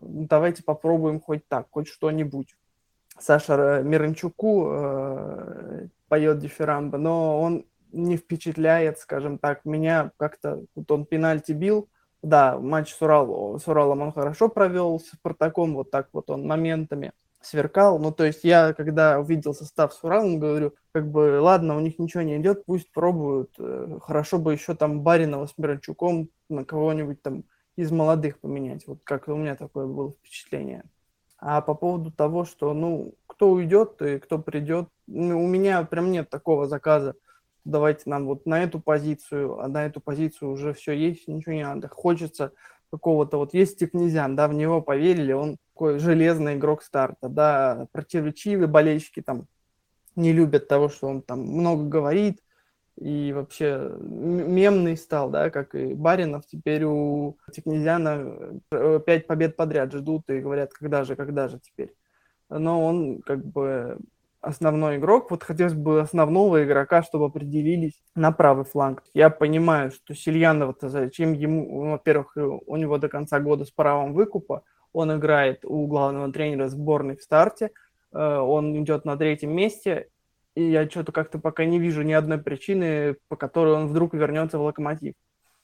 давайте 0.00 0.62
попробуем 0.62 1.20
хоть 1.20 1.46
так, 1.46 1.66
хоть 1.70 1.88
что-нибудь. 1.88 2.54
Саша 3.20 3.82
Миранчуку 3.82 4.68
э, 4.70 5.88
поет 6.08 6.38
дифирамбы, 6.38 6.98
но 6.98 7.40
он 7.40 7.66
не 7.92 8.16
впечатляет, 8.16 8.98
скажем 8.98 9.38
так. 9.38 9.64
Меня 9.64 10.12
как-то, 10.16 10.64
вот 10.74 10.90
он 10.90 11.04
пенальти 11.04 11.52
бил, 11.52 11.88
да, 12.22 12.58
матч 12.58 12.94
с, 12.94 13.00
Урал, 13.02 13.58
с 13.58 13.66
Уралом 13.66 14.02
он 14.02 14.12
хорошо 14.12 14.48
провел, 14.48 15.00
с 15.00 15.08
Спартаком 15.08 15.74
вот 15.74 15.90
так 15.90 16.08
вот 16.12 16.30
он 16.30 16.46
моментами 16.46 17.12
сверкал. 17.40 17.98
Ну, 17.98 18.12
то 18.12 18.24
есть 18.24 18.44
я, 18.44 18.74
когда 18.74 19.18
увидел 19.18 19.54
состав 19.54 19.94
с 19.94 20.04
Уралом, 20.04 20.38
говорю, 20.38 20.74
как 20.92 21.10
бы, 21.10 21.40
ладно, 21.40 21.76
у 21.76 21.80
них 21.80 21.98
ничего 21.98 22.22
не 22.22 22.36
идет, 22.36 22.64
пусть 22.66 22.92
пробуют. 22.92 23.52
Э, 23.58 23.98
хорошо 24.02 24.38
бы 24.38 24.52
еще 24.52 24.74
там 24.74 25.00
Баринова 25.00 25.46
с 25.46 25.54
Миранчуком 25.56 26.28
на 26.48 26.64
кого-нибудь 26.64 27.22
там 27.22 27.44
из 27.76 27.90
молодых 27.90 28.38
поменять. 28.40 28.86
Вот 28.86 29.00
как 29.04 29.28
у 29.28 29.36
меня 29.36 29.56
такое 29.56 29.86
было 29.86 30.12
впечатление. 30.12 30.84
А 31.40 31.62
по 31.62 31.74
поводу 31.74 32.10
того, 32.10 32.44
что, 32.44 32.74
ну, 32.74 33.14
кто 33.26 33.50
уйдет 33.50 34.00
и 34.02 34.18
кто 34.18 34.38
придет. 34.38 34.88
Ну, 35.06 35.42
у 35.42 35.46
меня 35.46 35.82
прям 35.84 36.12
нет 36.12 36.28
такого 36.28 36.66
заказа. 36.66 37.14
Давайте 37.64 38.02
нам 38.06 38.26
вот 38.26 38.46
на 38.46 38.62
эту 38.62 38.80
позицию, 38.80 39.58
а 39.58 39.68
на 39.68 39.86
эту 39.86 40.00
позицию 40.00 40.50
уже 40.50 40.74
все 40.74 40.92
есть, 40.92 41.28
ничего 41.28 41.54
не 41.54 41.64
надо. 41.64 41.88
Хочется 41.88 42.52
какого-то, 42.90 43.38
вот 43.38 43.54
есть 43.54 43.72
Степнезян, 43.72 44.36
да, 44.36 44.48
в 44.48 44.54
него 44.54 44.82
поверили, 44.82 45.32
он 45.32 45.56
такой 45.72 45.98
железный 45.98 46.56
игрок 46.56 46.82
старта, 46.82 47.28
да, 47.28 47.86
противоречивые 47.92 48.66
болельщики 48.66 49.22
там 49.22 49.46
не 50.16 50.32
любят 50.32 50.68
того, 50.68 50.88
что 50.88 51.06
он 51.06 51.22
там 51.22 51.40
много 51.40 51.84
говорит, 51.84 52.42
и 53.00 53.32
вообще 53.32 53.90
мемный 53.98 54.96
стал, 54.96 55.30
да, 55.30 55.48
как 55.48 55.74
и 55.74 55.94
Баринов. 55.94 56.46
Теперь 56.46 56.84
у 56.84 57.38
Тикнезяна 57.50 58.60
э, 58.70 59.00
пять 59.04 59.26
побед 59.26 59.56
подряд 59.56 59.92
ждут 59.92 60.28
и 60.28 60.40
говорят, 60.40 60.74
когда 60.74 61.04
же, 61.04 61.16
когда 61.16 61.48
же 61.48 61.58
теперь. 61.58 61.94
Но 62.50 62.84
он 62.84 63.22
как 63.22 63.42
бы 63.44 63.98
основной 64.42 64.96
игрок. 64.96 65.30
Вот 65.30 65.42
хотелось 65.42 65.72
бы 65.72 66.00
основного 66.00 66.62
игрока, 66.62 67.02
чтобы 67.02 67.26
определились 67.26 68.02
на 68.14 68.32
правый 68.32 68.66
фланг. 68.66 69.02
Я 69.14 69.30
понимаю, 69.30 69.90
что 69.90 70.14
Сильянова-то 70.14 70.90
зачем 70.90 71.32
ему, 71.32 71.84
ну, 71.84 71.90
во-первых, 71.92 72.36
у 72.36 72.76
него 72.76 72.98
до 72.98 73.08
конца 73.08 73.40
года 73.40 73.64
с 73.64 73.70
правом 73.70 74.12
выкупа, 74.12 74.62
он 74.92 75.16
играет 75.16 75.64
у 75.64 75.86
главного 75.86 76.30
тренера 76.32 76.68
сборной 76.68 77.16
в 77.16 77.22
старте, 77.22 77.70
э, 78.12 78.18
он 78.18 78.76
идет 78.82 79.06
на 79.06 79.16
третьем 79.16 79.54
месте, 79.54 80.08
и 80.54 80.62
я 80.64 80.88
что-то 80.88 81.12
как-то 81.12 81.38
пока 81.38 81.64
не 81.64 81.78
вижу 81.78 82.02
ни 82.02 82.12
одной 82.12 82.38
причины, 82.38 83.16
по 83.28 83.36
которой 83.36 83.74
он 83.74 83.88
вдруг 83.88 84.14
вернется 84.14 84.58
в 84.58 84.62
локомотив. 84.62 85.14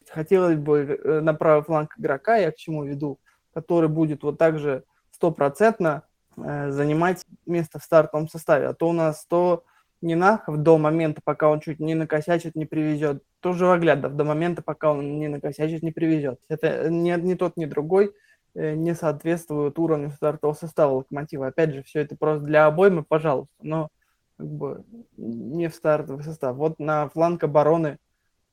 Хотелось 0.08 0.56
бы 0.56 0.78
э, 1.02 1.20
на 1.20 1.34
правый 1.34 1.64
фланг 1.64 1.94
игрока, 1.98 2.36
я 2.36 2.52
к 2.52 2.56
чему 2.56 2.84
веду, 2.84 3.18
который 3.52 3.88
будет 3.88 4.22
вот 4.22 4.38
так 4.38 4.58
же 4.58 4.84
стопроцентно 5.10 6.02
э, 6.36 6.70
занимать 6.70 7.24
место 7.44 7.78
в 7.78 7.82
стартовом 7.82 8.28
составе. 8.28 8.68
А 8.68 8.74
то 8.74 8.88
у 8.88 8.92
нас 8.92 9.26
то 9.26 9.64
Нинахов 10.02 10.58
до 10.58 10.78
момента, 10.78 11.20
пока 11.24 11.48
он 11.48 11.60
чуть 11.60 11.80
не 11.80 11.94
накосячит, 11.94 12.54
не 12.54 12.66
привезет, 12.66 13.22
то 13.40 13.52
Живоглядов 13.52 14.14
до 14.14 14.24
момента, 14.24 14.62
пока 14.62 14.92
он 14.92 15.18
не 15.18 15.28
накосячит, 15.28 15.82
не 15.82 15.90
привезет. 15.90 16.38
Это 16.48 16.88
ни, 16.90 17.10
ни 17.20 17.34
тот, 17.34 17.56
ни 17.56 17.64
другой 17.64 18.12
э, 18.54 18.74
не 18.74 18.94
соответствует 18.94 19.78
уровню 19.78 20.10
стартового 20.10 20.54
состава 20.54 20.92
локомотива. 20.92 21.48
Опять 21.48 21.74
же, 21.74 21.82
все 21.82 22.00
это 22.00 22.16
просто 22.16 22.44
для 22.44 22.66
обоймы, 22.66 23.02
пожалуйста. 23.02 23.54
Но 23.62 23.88
как 24.36 24.46
бы 24.46 24.84
не 25.16 25.68
в 25.68 25.74
стартовый 25.74 26.24
состав. 26.24 26.56
Вот 26.56 26.78
на 26.78 27.08
фланг 27.08 27.42
обороны, 27.44 27.98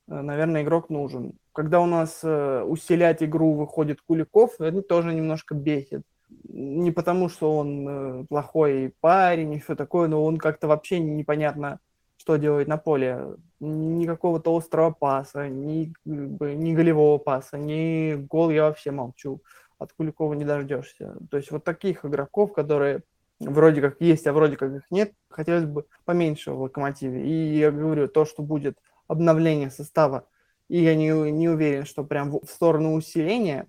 э, 0.08 0.22
наверное, 0.22 0.63
игрок 0.63 0.89
нужен. 0.89 1.34
Когда 1.52 1.82
у 1.82 1.86
нас 1.86 2.22
э, 2.24 2.62
усилять 2.63 3.22
игру 3.22 3.54
выходит 3.54 4.02
Куликов, 4.02 4.60
это 4.60 4.82
тоже 4.82 5.13
немножко 5.13 5.56
бесит. 5.56 6.04
Не 6.46 6.91
потому, 6.91 7.30
что 7.30 7.58
он 7.58 7.88
э, 7.88 8.26
плохой 8.28 8.93
парень 9.02 9.54
и 9.54 9.60
все 9.60 9.76
такое, 9.76 10.08
но 10.08 10.24
он 10.24 10.38
как-то 10.38 10.67
вообще 10.67 11.00
непонятно, 11.00 11.80
что 12.17 12.38
делает 12.38 12.67
на 12.67 12.78
поле. 12.78 13.36
Ни 13.60 14.06
какого-то 14.06 14.56
острого 14.56 14.91
паса, 14.91 15.50
ни, 15.50 15.93
ни 16.06 16.74
голевого 16.74 17.17
паса, 17.17 17.58
ни 17.58 18.15
гол 18.15 18.50
я 18.50 18.63
вообще 18.63 18.91
молчу. 18.91 19.41
От 19.78 19.91
Куликова 19.93 20.34
не 20.34 20.46
дождешься. 20.46 21.17
То 21.30 21.38
есть 21.38 21.52
вот 21.52 21.65
таких 21.65 22.06
игроков, 22.06 22.54
которые 22.54 23.02
вроде 23.45 23.82
как 23.82 23.99
есть, 23.99 24.27
а 24.27 24.34
вроде 24.34 24.58
как 24.58 24.71
их 24.73 24.84
нет. 24.89 25.13
Хотелось 25.29 25.65
бы 25.65 25.86
поменьше 26.06 26.51
в 26.51 26.62
локомотиве. 26.62 27.25
И 27.25 27.58
я 27.58 27.71
говорю, 27.71 28.08
то, 28.08 28.25
что 28.25 28.43
будет 28.43 28.77
обновление 29.08 29.69
состава, 29.69 30.27
и 30.69 30.82
я 30.82 30.95
не, 30.95 31.10
не 31.32 31.49
уверен, 31.49 31.86
что 31.86 32.03
прям 32.03 32.32
в, 32.32 32.45
сторону 32.45 32.93
усиления, 32.93 33.67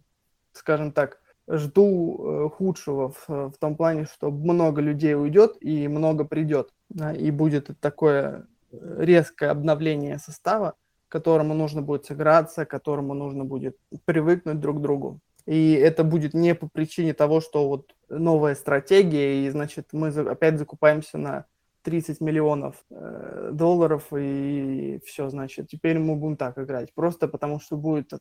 скажем 0.53 0.93
так, 0.93 1.21
жду 1.49 2.47
э, 2.47 2.49
худшего 2.51 3.11
в, 3.11 3.29
в 3.29 3.55
том 3.59 3.77
плане, 3.77 4.07
что 4.07 4.31
много 4.31 4.81
людей 4.81 5.15
уйдет 5.15 5.57
и 5.61 5.89
много 5.89 6.25
придет. 6.25 6.71
Да, 6.89 7.13
и 7.13 7.31
будет 7.31 7.71
такое 7.81 8.47
резкое 8.71 9.51
обновление 9.51 10.19
состава, 10.19 10.75
которому 11.09 11.55
нужно 11.55 11.83
будет 11.83 12.07
сыграться, 12.07 12.65
которому 12.65 13.15
нужно 13.15 13.45
будет 13.45 13.77
привыкнуть 14.05 14.61
друг 14.61 14.79
к 14.79 14.81
другу. 14.81 15.21
И 15.47 15.73
это 15.75 16.05
будет 16.05 16.35
не 16.35 16.55
по 16.55 16.69
причине 16.69 17.13
того, 17.13 17.41
что 17.41 17.69
вот 17.69 17.95
новая 18.09 18.55
стратегия, 18.55 19.47
и, 19.47 19.51
значит, 19.51 19.89
мы 19.93 20.09
опять 20.09 20.59
закупаемся 20.59 21.19
на 21.19 21.45
30 21.83 22.21
миллионов 22.21 22.77
э, 22.91 23.51
долларов, 23.53 24.05
и 24.17 25.01
все, 25.05 25.29
значит, 25.29 25.69
теперь 25.69 25.99
мы 25.99 26.17
будем 26.17 26.37
так 26.37 26.59
играть. 26.59 26.95
Просто 26.95 27.29
потому 27.29 27.61
что 27.61 27.77
будет 27.77 28.13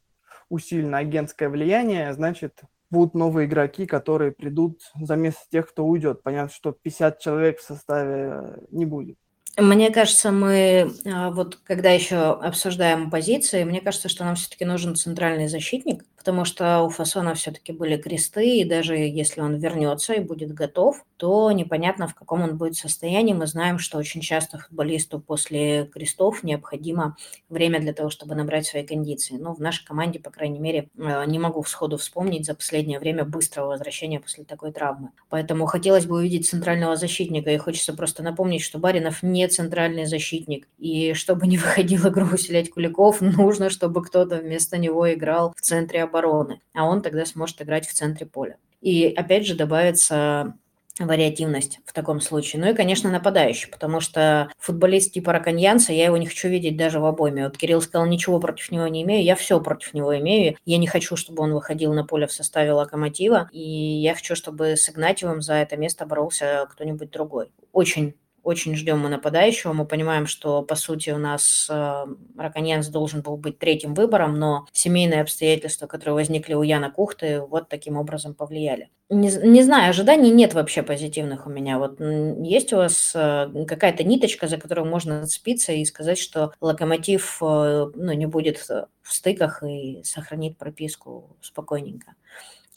усилено 0.50 0.98
агентское 0.98 1.50
влияние, 1.50 2.14
значит, 2.14 2.62
будут 2.90 3.16
новые 3.16 3.48
игроки, 3.48 3.86
которые 3.86 4.32
придут 4.32 4.82
за 5.00 5.16
место 5.16 5.42
тех, 5.50 5.70
кто 5.70 5.86
уйдет. 5.86 6.24
Понятно, 6.24 6.54
что 6.54 6.74
50 6.74 7.20
человек 7.20 7.60
в 7.60 7.64
составе 7.64 8.58
не 8.70 8.86
будет. 8.86 9.18
Мне 9.58 9.92
кажется, 9.92 10.32
мы 10.32 10.92
а, 11.06 11.30
вот 11.30 11.58
когда 11.58 11.92
еще 11.92 12.18
обсуждаем 12.18 13.12
позиции, 13.12 13.64
мне 13.64 13.82
кажется, 13.82 14.10
что 14.10 14.24
нам 14.24 14.36
все-таки 14.36 14.66
нужен 14.66 14.96
центральный 14.96 15.48
защитник, 15.48 16.06
потому 16.24 16.46
что 16.46 16.84
у 16.84 16.90
Фасона 16.90 17.36
все-таки 17.36 17.74
были 17.74 17.98
кресты, 17.98 18.60
и 18.60 18.64
даже 18.64 18.96
если 18.96 19.42
он 19.42 19.56
вернется 19.58 20.14
и 20.14 20.22
будет 20.22 20.54
готов, 20.54 21.04
то 21.18 21.52
непонятно, 21.52 22.08
в 22.08 22.16
каком 22.16 22.44
он 22.44 22.58
будет 22.58 22.78
состоянии. 22.78 23.34
Мы 23.34 23.46
знаем, 23.46 23.78
что 23.78 23.98
очень 23.98 24.22
часто 24.22 24.58
футболисту 24.58 25.20
после 25.20 25.86
крестов 25.86 26.42
необходимо 26.44 27.18
время 27.50 27.82
для 27.82 27.92
того, 27.92 28.10
чтобы 28.10 28.36
набрать 28.36 28.66
свои 28.66 28.86
кондиции. 28.86 29.36
Но 29.36 29.54
в 29.54 29.60
нашей 29.60 29.86
команде, 29.86 30.20
по 30.20 30.32
крайней 30.32 30.60
мере, 30.60 30.88
э, 30.98 31.26
не 31.28 31.40
могу 31.40 31.62
сходу 31.66 31.98
вспомнить 31.98 32.46
за 32.46 32.56
последнее 32.56 33.00
время 33.00 33.26
быстрого 33.26 33.68
возвращения 33.68 34.22
после 34.22 34.46
такой 34.46 34.72
травмы. 34.72 35.10
Поэтому 35.30 35.66
хотелось 35.66 36.06
бы 36.06 36.16
увидеть 36.16 36.48
центрального 36.48 36.96
защитника, 36.96 37.52
и 37.52 37.58
хочется 37.58 37.92
просто 37.94 38.24
напомнить, 38.24 38.62
что 38.62 38.80
Баринов 38.80 39.24
не 39.24 39.46
центральный 39.50 40.06
защитник, 40.06 40.70
и 40.78 41.14
чтобы 41.16 41.48
не 41.48 41.58
выходил 41.58 42.08
игру 42.08 42.28
усилять 42.32 42.70
Куликов, 42.70 43.20
нужно, 43.20 43.70
чтобы 43.70 44.02
кто-то 44.04 44.38
вместо 44.38 44.78
него 44.78 45.14
играл 45.14 45.54
в 45.58 45.62
центре 45.62 46.13
обороны, 46.14 46.62
а 46.74 46.86
он 46.86 47.02
тогда 47.02 47.26
сможет 47.26 47.62
играть 47.62 47.88
в 47.88 47.94
центре 47.94 48.26
поля. 48.26 48.58
И 48.82 49.08
опять 49.08 49.48
же 49.48 49.56
добавится 49.56 50.56
вариативность 51.00 51.80
в 51.86 51.94
таком 51.94 52.22
случае. 52.22 52.62
Ну 52.62 52.70
и, 52.70 52.76
конечно, 52.76 53.10
нападающий, 53.10 53.70
потому 53.72 54.00
что 54.00 54.52
футболист 54.60 55.14
типа 55.14 55.34
Раканьянца, 55.34 55.92
я 55.92 56.06
его 56.06 56.18
не 56.18 56.28
хочу 56.28 56.50
видеть 56.50 56.78
даже 56.78 57.00
в 57.00 57.06
обойме. 57.06 57.46
Вот 57.46 57.58
Кирилл 57.58 57.82
сказал, 57.82 58.06
ничего 58.08 58.40
против 58.40 58.72
него 58.72 58.88
не 58.88 59.02
имею, 59.02 59.24
я 59.24 59.36
все 59.36 59.60
против 59.60 59.94
него 59.94 60.16
имею. 60.20 60.56
Я 60.66 60.78
не 60.78 60.86
хочу, 60.86 61.16
чтобы 61.16 61.44
он 61.44 61.54
выходил 61.54 61.94
на 61.94 62.06
поле 62.06 62.28
в 62.28 62.32
составе 62.32 62.74
Локомотива, 62.74 63.50
и 63.52 63.60
я 63.60 64.14
хочу, 64.14 64.36
чтобы 64.36 64.78
с 64.78 64.88
Игнатьевым 64.90 65.42
за 65.42 65.56
это 65.56 65.78
место 65.78 66.06
боролся 66.06 66.68
кто-нибудь 66.70 67.10
другой. 67.10 67.50
Очень 67.72 68.14
очень 68.44 68.76
ждем 68.76 69.00
мы 69.00 69.10
нападающего. 69.10 69.74
Мы 69.74 69.86
понимаем, 69.86 70.28
что, 70.28 70.62
по 70.62 70.76
сути, 70.76 71.10
у 71.12 71.18
нас 71.18 71.68
э, 71.70 72.06
Раконьянс 72.38 72.88
должен 72.90 73.22
был 73.22 73.38
быть 73.38 73.58
третьим 73.58 73.94
выбором, 73.94 74.38
но 74.38 74.68
семейные 74.74 75.22
обстоятельства, 75.22 75.88
которые 75.88 76.16
возникли 76.16 76.54
у 76.54 76.62
Яна 76.62 76.92
Кухты, 76.92 77.42
вот 77.42 77.70
таким 77.70 77.98
образом 77.98 78.36
повлияли. 78.36 78.90
Не, 79.10 79.30
не 79.30 79.64
знаю, 79.64 79.90
ожиданий 79.90 80.32
нет 80.32 80.54
вообще 80.54 80.84
позитивных 80.84 81.48
у 81.48 81.50
меня. 81.50 81.80
Вот 81.80 82.00
есть 82.00 82.74
у 82.74 82.78
вас 82.78 83.14
э, 83.16 83.66
какая-то 83.68 84.04
ниточка, 84.04 84.48
за 84.48 84.58
которую 84.58 84.88
можно 84.88 85.24
зацепиться 85.24 85.72
и 85.72 85.86
сказать, 85.86 86.20
что 86.20 86.54
Локомотив 86.60 87.38
э, 87.42 87.92
ну, 87.96 88.12
не 88.12 88.26
будет 88.26 88.58
в 88.58 88.88
стыках 89.04 89.64
и 89.64 90.02
сохранит 90.04 90.58
прописку 90.58 91.38
спокойненько. 91.42 92.14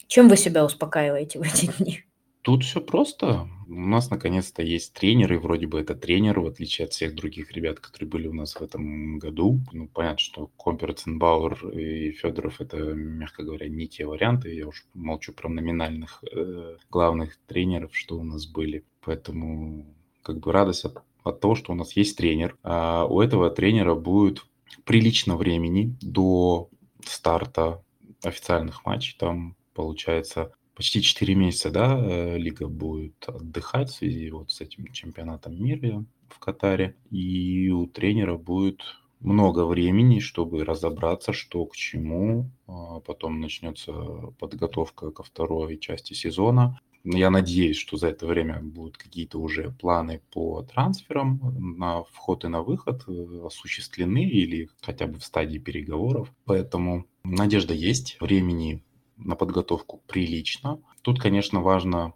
Чем 0.07 0.29
вы 0.29 0.37
себя 0.37 0.63
успокаиваете 0.63 1.39
в 1.39 1.41
эти 1.41 1.65
дни? 1.77 2.03
Тут 2.47 2.63
все 2.63 2.79
просто. 2.79 3.49
У 3.67 3.73
нас 3.73 4.09
наконец-то 4.09 4.63
есть 4.63 4.93
тренер, 4.93 5.33
и 5.33 5.37
вроде 5.37 5.67
бы 5.67 5.81
это 5.81 5.95
тренер, 5.95 6.39
в 6.39 6.45
отличие 6.45 6.85
от 6.85 6.93
всех 6.93 7.13
других 7.13 7.51
ребят, 7.51 7.81
которые 7.81 8.07
были 8.07 8.25
у 8.27 8.33
нас 8.33 8.55
в 8.55 8.61
этом 8.61 9.19
году. 9.19 9.59
Ну, 9.73 9.89
понятно, 9.89 10.19
что 10.19 10.49
Компер, 10.55 10.93
Ценбауэр 10.93 11.71
и 11.77 12.11
Федоров 12.11 12.61
это, 12.61 12.77
мягко 12.77 13.43
говоря, 13.43 13.67
не 13.67 13.89
те 13.89 14.05
варианты. 14.05 14.55
Я 14.55 14.65
уж 14.65 14.85
молчу 14.93 15.33
про 15.33 15.49
номинальных 15.49 16.23
э, 16.23 16.77
главных 16.89 17.37
тренеров, 17.47 17.89
что 17.91 18.17
у 18.17 18.23
нас 18.23 18.47
были. 18.47 18.85
Поэтому 19.01 19.85
как 20.21 20.39
бы 20.39 20.53
радость 20.53 20.85
от, 20.85 21.03
от 21.23 21.41
того, 21.41 21.55
что 21.55 21.73
у 21.73 21.75
нас 21.75 21.97
есть 21.97 22.15
тренер. 22.15 22.55
А 22.63 23.07
у 23.07 23.19
этого 23.19 23.49
тренера 23.49 23.93
будет 23.93 24.45
прилично 24.85 25.35
времени 25.35 25.97
до 25.99 26.69
старта 27.03 27.83
официальных 28.23 28.85
матчей. 28.85 29.17
Там 29.19 29.57
получается 29.73 30.53
почти 30.77 31.01
4 31.01 31.33
месяца, 31.33 31.71
да, 31.71 31.99
э, 31.99 32.37
лига 32.37 32.67
будет 32.67 33.27
отдыхать 33.27 33.89
в 33.89 33.95
связи 33.95 34.29
вот 34.29 34.51
с 34.51 34.61
этим 34.61 34.85
чемпионатом 34.93 35.59
мира 35.61 36.05
в 36.29 36.37
Катаре. 36.37 36.95
И 37.09 37.69
у 37.71 37.87
тренера 37.87 38.37
будет 38.37 38.83
много 39.19 39.65
времени, 39.65 40.19
чтобы 40.19 40.63
разобраться, 40.63 41.33
что 41.33 41.65
к 41.65 41.75
чему. 41.75 42.51
А 42.67 42.99
потом 42.99 43.39
начнется 43.39 43.91
подготовка 44.37 45.09
ко 45.09 45.23
второй 45.23 45.79
части 45.79 46.13
сезона. 46.13 46.79
Я 47.03 47.31
надеюсь, 47.31 47.77
что 47.77 47.97
за 47.97 48.09
это 48.09 48.27
время 48.27 48.61
будут 48.61 48.97
какие-то 48.97 49.39
уже 49.39 49.71
планы 49.79 50.21
по 50.31 50.61
трансферам 50.61 51.39
на 51.77 52.03
вход 52.03 52.45
и 52.45 52.49
на 52.49 52.61
выход 52.61 53.03
э, 53.07 53.45
осуществлены 53.45 54.29
или 54.29 54.69
хотя 54.81 55.07
бы 55.07 55.17
в 55.17 55.23
стадии 55.23 55.57
переговоров. 55.57 56.31
Поэтому 56.45 57.07
надежда 57.23 57.73
есть, 57.73 58.17
времени 58.19 58.83
на 59.17 59.35
подготовку 59.35 60.01
прилично. 60.07 60.81
Тут, 61.01 61.19
конечно, 61.19 61.61
важно 61.61 62.13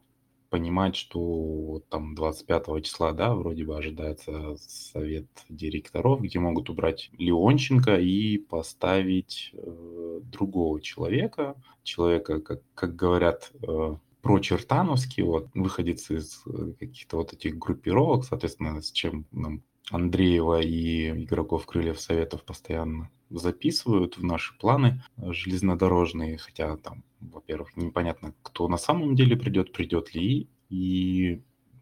понимать, 0.49 0.97
что 0.97 1.81
там 1.89 2.13
25 2.13 2.83
числа, 2.83 3.13
да, 3.13 3.33
вроде 3.33 3.63
бы 3.63 3.77
ожидается 3.77 4.57
совет 4.57 5.27
директоров, 5.47 6.21
где 6.21 6.39
могут 6.39 6.69
убрать 6.69 7.09
Леонченко 7.17 7.95
и 7.95 8.37
поставить 8.37 9.51
э, 9.53 10.19
другого 10.23 10.81
человека, 10.81 11.55
человека, 11.83 12.41
как, 12.41 12.61
как 12.75 12.95
говорят, 12.95 13.51
э, 13.65 13.95
прочертановский, 14.21 15.23
вот, 15.23 15.47
выходец 15.55 16.11
из 16.11 16.43
э, 16.45 16.73
каких-то 16.77 17.17
вот 17.17 17.31
этих 17.33 17.57
группировок, 17.57 18.25
соответственно, 18.25 18.81
с 18.81 18.91
чем 18.91 19.25
нам 19.31 19.63
Андреева 19.89 20.61
и 20.61 21.23
игроков 21.23 21.65
Крыльев 21.65 21.99
Советов 21.99 22.43
постоянно 22.43 23.09
записывают 23.29 24.17
в 24.17 24.23
наши 24.23 24.57
планы 24.57 25.03
железнодорожные, 25.17 26.37
хотя 26.37 26.77
там, 26.77 27.03
во-первых, 27.19 27.75
непонятно, 27.75 28.33
кто 28.41 28.67
на 28.67 28.77
самом 28.77 29.15
деле 29.15 29.35
придет, 29.35 29.73
придет 29.73 30.13
ли, 30.13 30.49
и 30.69 31.41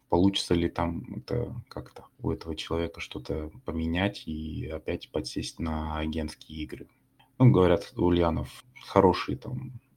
получится 0.09 0.55
ли 0.55 0.69
там 0.69 1.05
это 1.15 1.55
как-то 1.67 2.05
у 2.19 2.31
этого 2.31 2.55
человека 2.55 2.99
что-то 2.99 3.51
поменять 3.65 4.27
и 4.27 4.67
опять 4.67 5.11
подсесть 5.11 5.59
на 5.59 5.97
агентские 5.97 6.63
игры. 6.63 6.87
Ну, 7.37 7.51
говорят, 7.51 7.93
Ульянов 7.95 8.63
хороший 8.87 9.35
там 9.35 9.67
э, 9.67 9.88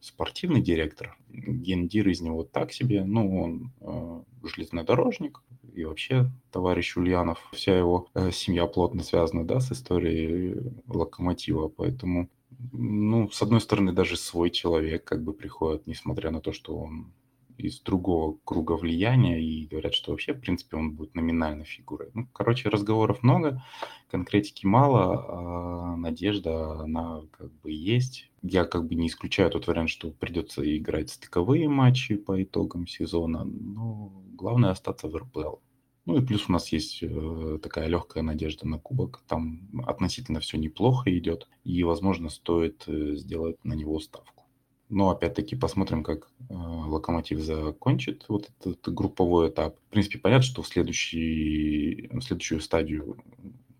спортивный 0.00 0.60
директор, 0.60 1.16
гендир 1.28 2.08
из 2.08 2.20
него 2.20 2.44
так 2.44 2.72
себе, 2.72 3.04
ну, 3.04 3.40
он 3.40 3.72
э, 3.80 4.22
железнодорожник, 4.48 5.42
и 5.74 5.84
вообще 5.84 6.30
товарищ 6.50 6.96
Ульянов, 6.96 7.48
вся 7.52 7.76
его 7.76 8.08
э, 8.14 8.30
семья 8.30 8.66
плотно 8.66 9.02
связана, 9.02 9.44
да, 9.44 9.60
с 9.60 9.72
историей 9.72 10.72
локомотива, 10.86 11.68
поэтому, 11.68 12.28
ну, 12.72 13.30
с 13.30 13.42
одной 13.42 13.60
стороны, 13.60 13.92
даже 13.92 14.16
свой 14.16 14.50
человек 14.50 15.04
как 15.04 15.24
бы 15.24 15.32
приходит, 15.32 15.86
несмотря 15.86 16.30
на 16.30 16.40
то, 16.40 16.52
что 16.52 16.76
он 16.76 17.12
из 17.56 17.80
другого 17.80 18.36
круга 18.44 18.72
влияния 18.72 19.40
и 19.40 19.66
говорят, 19.66 19.94
что 19.94 20.10
вообще, 20.10 20.32
в 20.34 20.40
принципе, 20.40 20.76
он 20.76 20.92
будет 20.92 21.14
номинальной 21.14 21.64
фигурой. 21.64 22.10
Ну, 22.14 22.26
короче, 22.32 22.68
разговоров 22.68 23.22
много, 23.22 23.62
конкретики 24.10 24.66
мало, 24.66 25.24
а 25.28 25.96
надежда, 25.96 26.80
она 26.80 27.22
как 27.30 27.52
бы 27.60 27.70
есть. 27.70 28.30
Я 28.46 28.66
как 28.66 28.86
бы 28.86 28.94
не 28.94 29.06
исключаю 29.06 29.50
тот 29.50 29.66
вариант, 29.66 29.88
что 29.88 30.10
придется 30.10 30.62
играть 30.76 31.08
стыковые 31.08 31.66
матчи 31.66 32.16
по 32.16 32.42
итогам 32.42 32.86
сезона, 32.86 33.42
но 33.42 34.12
главное 34.34 34.70
остаться 34.70 35.08
в 35.08 35.16
РПЛ. 35.16 35.56
Ну 36.04 36.18
и 36.18 36.26
плюс 36.26 36.46
у 36.46 36.52
нас 36.52 36.68
есть 36.68 37.02
э, 37.02 37.58
такая 37.62 37.86
легкая 37.86 38.22
надежда 38.22 38.68
на 38.68 38.78
кубок. 38.78 39.24
Там 39.28 39.70
относительно 39.86 40.40
все 40.40 40.58
неплохо 40.58 41.16
идет, 41.16 41.48
и, 41.64 41.82
возможно, 41.84 42.28
стоит 42.28 42.84
э, 42.86 43.14
сделать 43.14 43.64
на 43.64 43.72
него 43.72 43.98
ставку. 43.98 44.44
Но 44.90 45.08
опять-таки 45.08 45.56
посмотрим, 45.56 46.04
как 46.04 46.30
э, 46.50 46.54
Локомотив 46.54 47.40
закончит 47.40 48.26
вот 48.28 48.50
этот 48.60 48.92
групповой 48.92 49.48
этап. 49.48 49.78
В 49.88 49.90
принципе, 49.90 50.18
понятно, 50.18 50.44
что 50.44 50.60
в, 50.60 50.68
следующий, 50.68 52.10
в 52.12 52.20
следующую 52.20 52.60
стадию 52.60 53.16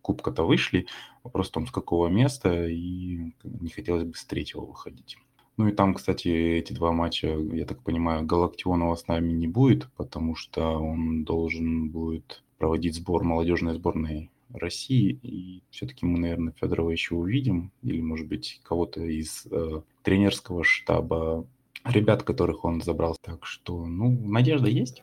Кубка-то 0.00 0.46
вышли. 0.46 0.86
Вопрос 1.24 1.48
в 1.48 1.52
том, 1.52 1.66
с 1.66 1.70
какого 1.70 2.08
места, 2.08 2.68
и 2.68 3.32
не 3.42 3.70
хотелось 3.70 4.04
бы 4.04 4.14
с 4.14 4.24
третьего 4.24 4.60
выходить. 4.60 5.16
Ну 5.56 5.68
и 5.68 5.72
там, 5.72 5.94
кстати, 5.94 6.28
эти 6.28 6.72
два 6.72 6.92
матча, 6.92 7.28
я 7.28 7.64
так 7.64 7.82
понимаю, 7.82 8.26
Галактионова 8.26 8.94
с 8.94 9.06
нами 9.06 9.32
не 9.32 9.48
будет, 9.48 9.88
потому 9.96 10.34
что 10.34 10.78
он 10.78 11.24
должен 11.24 11.90
будет 11.90 12.42
проводить 12.58 12.96
сбор 12.96 13.24
молодежной 13.24 13.74
сборной 13.74 14.30
России. 14.52 15.18
И 15.22 15.62
все-таки 15.70 16.06
мы, 16.06 16.18
наверное, 16.18 16.54
Федорова 16.60 16.90
еще 16.90 17.14
увидим, 17.14 17.72
или, 17.82 18.00
может 18.00 18.26
быть, 18.26 18.60
кого-то 18.64 19.02
из 19.02 19.46
э, 19.50 19.82
тренерского 20.02 20.64
штаба, 20.64 21.46
ребят, 21.84 22.22
которых 22.22 22.64
он 22.64 22.82
забрал. 22.82 23.16
Так 23.20 23.46
что, 23.46 23.86
ну, 23.86 24.10
надежда 24.10 24.68
есть. 24.68 25.02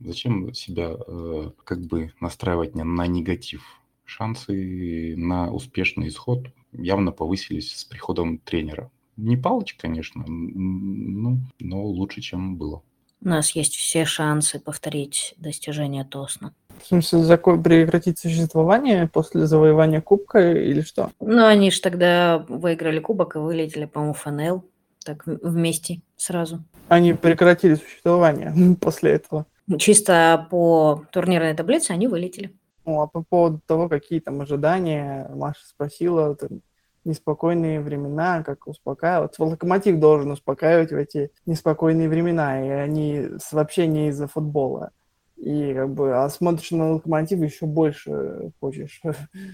Зачем 0.00 0.52
себя 0.52 0.96
э, 1.06 1.50
как 1.64 1.80
бы 1.82 2.12
настраивать 2.20 2.74
на, 2.74 2.84
на 2.84 3.06
негатив? 3.06 3.81
Шансы 4.14 5.14
на 5.16 5.50
успешный 5.50 6.08
исход 6.08 6.46
явно 6.70 7.12
повысились 7.12 7.74
с 7.74 7.84
приходом 7.84 8.36
тренера. 8.36 8.90
Не 9.16 9.38
Палыч, 9.38 9.74
конечно, 9.74 10.22
ну, 10.26 11.38
но 11.58 11.82
лучше, 11.86 12.20
чем 12.20 12.56
было. 12.56 12.82
У 13.24 13.28
нас 13.28 13.52
есть 13.52 13.74
все 13.74 14.04
шансы 14.04 14.60
повторить 14.60 15.34
достижение 15.38 16.04
Тосна. 16.04 16.52
В 16.82 16.86
смысле, 16.88 17.20
закон 17.20 17.62
прекратить 17.62 18.18
существование 18.18 19.08
после 19.08 19.46
завоевания 19.46 20.02
кубка 20.02 20.52
или 20.52 20.82
что? 20.82 21.10
Ну, 21.18 21.46
они 21.46 21.70
же 21.70 21.80
тогда 21.80 22.44
выиграли 22.50 22.98
кубок 22.98 23.36
и 23.36 23.38
вылетели, 23.38 23.86
по-моему, 23.86 24.12
ФНЛ. 24.12 24.64
Так 25.06 25.22
вместе 25.24 26.02
сразу. 26.16 26.62
Они 26.88 27.14
прекратили 27.14 27.76
существование 27.76 28.76
после 28.80 29.12
этого. 29.12 29.46
Чисто 29.78 30.48
по 30.50 31.04
турнирной 31.12 31.54
таблице 31.54 31.92
они 31.92 32.08
вылетели. 32.08 32.52
Ну, 32.84 33.00
а 33.00 33.06
по 33.06 33.22
поводу 33.22 33.60
того, 33.66 33.88
какие 33.88 34.20
там 34.20 34.40
ожидания, 34.40 35.28
Маша 35.34 35.64
спросила, 35.66 36.34
там, 36.34 36.60
неспокойные 37.04 37.80
времена, 37.80 38.42
как 38.42 38.66
успокаивать. 38.66 39.38
Локомотив 39.38 39.98
должен 39.98 40.30
успокаивать 40.30 40.92
в 40.92 40.96
эти 40.96 41.30
неспокойные 41.46 42.08
времена, 42.08 42.64
и 42.64 42.68
они 42.68 43.28
вообще 43.50 43.86
не 43.86 44.08
из-за 44.08 44.26
футбола. 44.26 44.90
И 45.36 45.74
как 45.74 45.90
бы, 45.90 46.14
а 46.16 46.28
смотришь 46.28 46.70
на 46.70 46.92
локомотив, 46.92 47.40
еще 47.40 47.66
больше 47.66 48.52
хочешь 48.60 49.02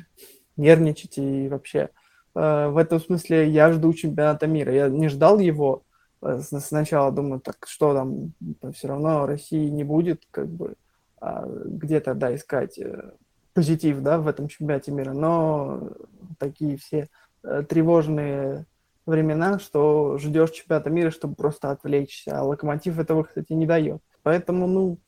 нервничать 0.56 1.16
и 1.18 1.48
вообще. 1.48 1.90
Э, 2.34 2.68
в 2.68 2.76
этом 2.76 3.00
смысле 3.00 3.48
я 3.48 3.72
жду 3.72 3.92
чемпионата 3.94 4.46
мира. 4.46 4.72
Я 4.72 4.88
не 4.88 5.08
ждал 5.08 5.38
его. 5.38 5.82
Э, 6.20 6.40
сначала 6.40 7.10
думаю, 7.10 7.40
так 7.40 7.66
что 7.66 7.94
там, 7.94 8.32
все 8.74 8.88
равно 8.88 9.26
России 9.26 9.68
не 9.68 9.84
будет, 9.84 10.22
как 10.30 10.48
бы, 10.48 10.74
а 11.20 11.46
где 11.46 12.00
тогда 12.00 12.34
искать 12.34 12.78
э, 12.78 13.12
позитив, 13.54 14.00
да, 14.00 14.18
в 14.18 14.28
этом 14.28 14.48
чемпионате 14.48 14.92
мира. 14.92 15.12
Но 15.12 15.90
такие 16.38 16.76
все 16.76 17.08
тревожные 17.68 18.66
времена, 19.06 19.58
что 19.58 20.18
ждешь 20.18 20.50
чемпионата 20.50 20.90
мира, 20.90 21.10
чтобы 21.10 21.34
просто 21.34 21.70
отвлечься, 21.70 22.38
а 22.38 22.42
Локомотив 22.42 22.98
этого, 22.98 23.24
кстати, 23.24 23.52
не 23.52 23.66
дает. 23.66 24.02
Поэтому, 24.22 24.66
ну, 24.66 24.98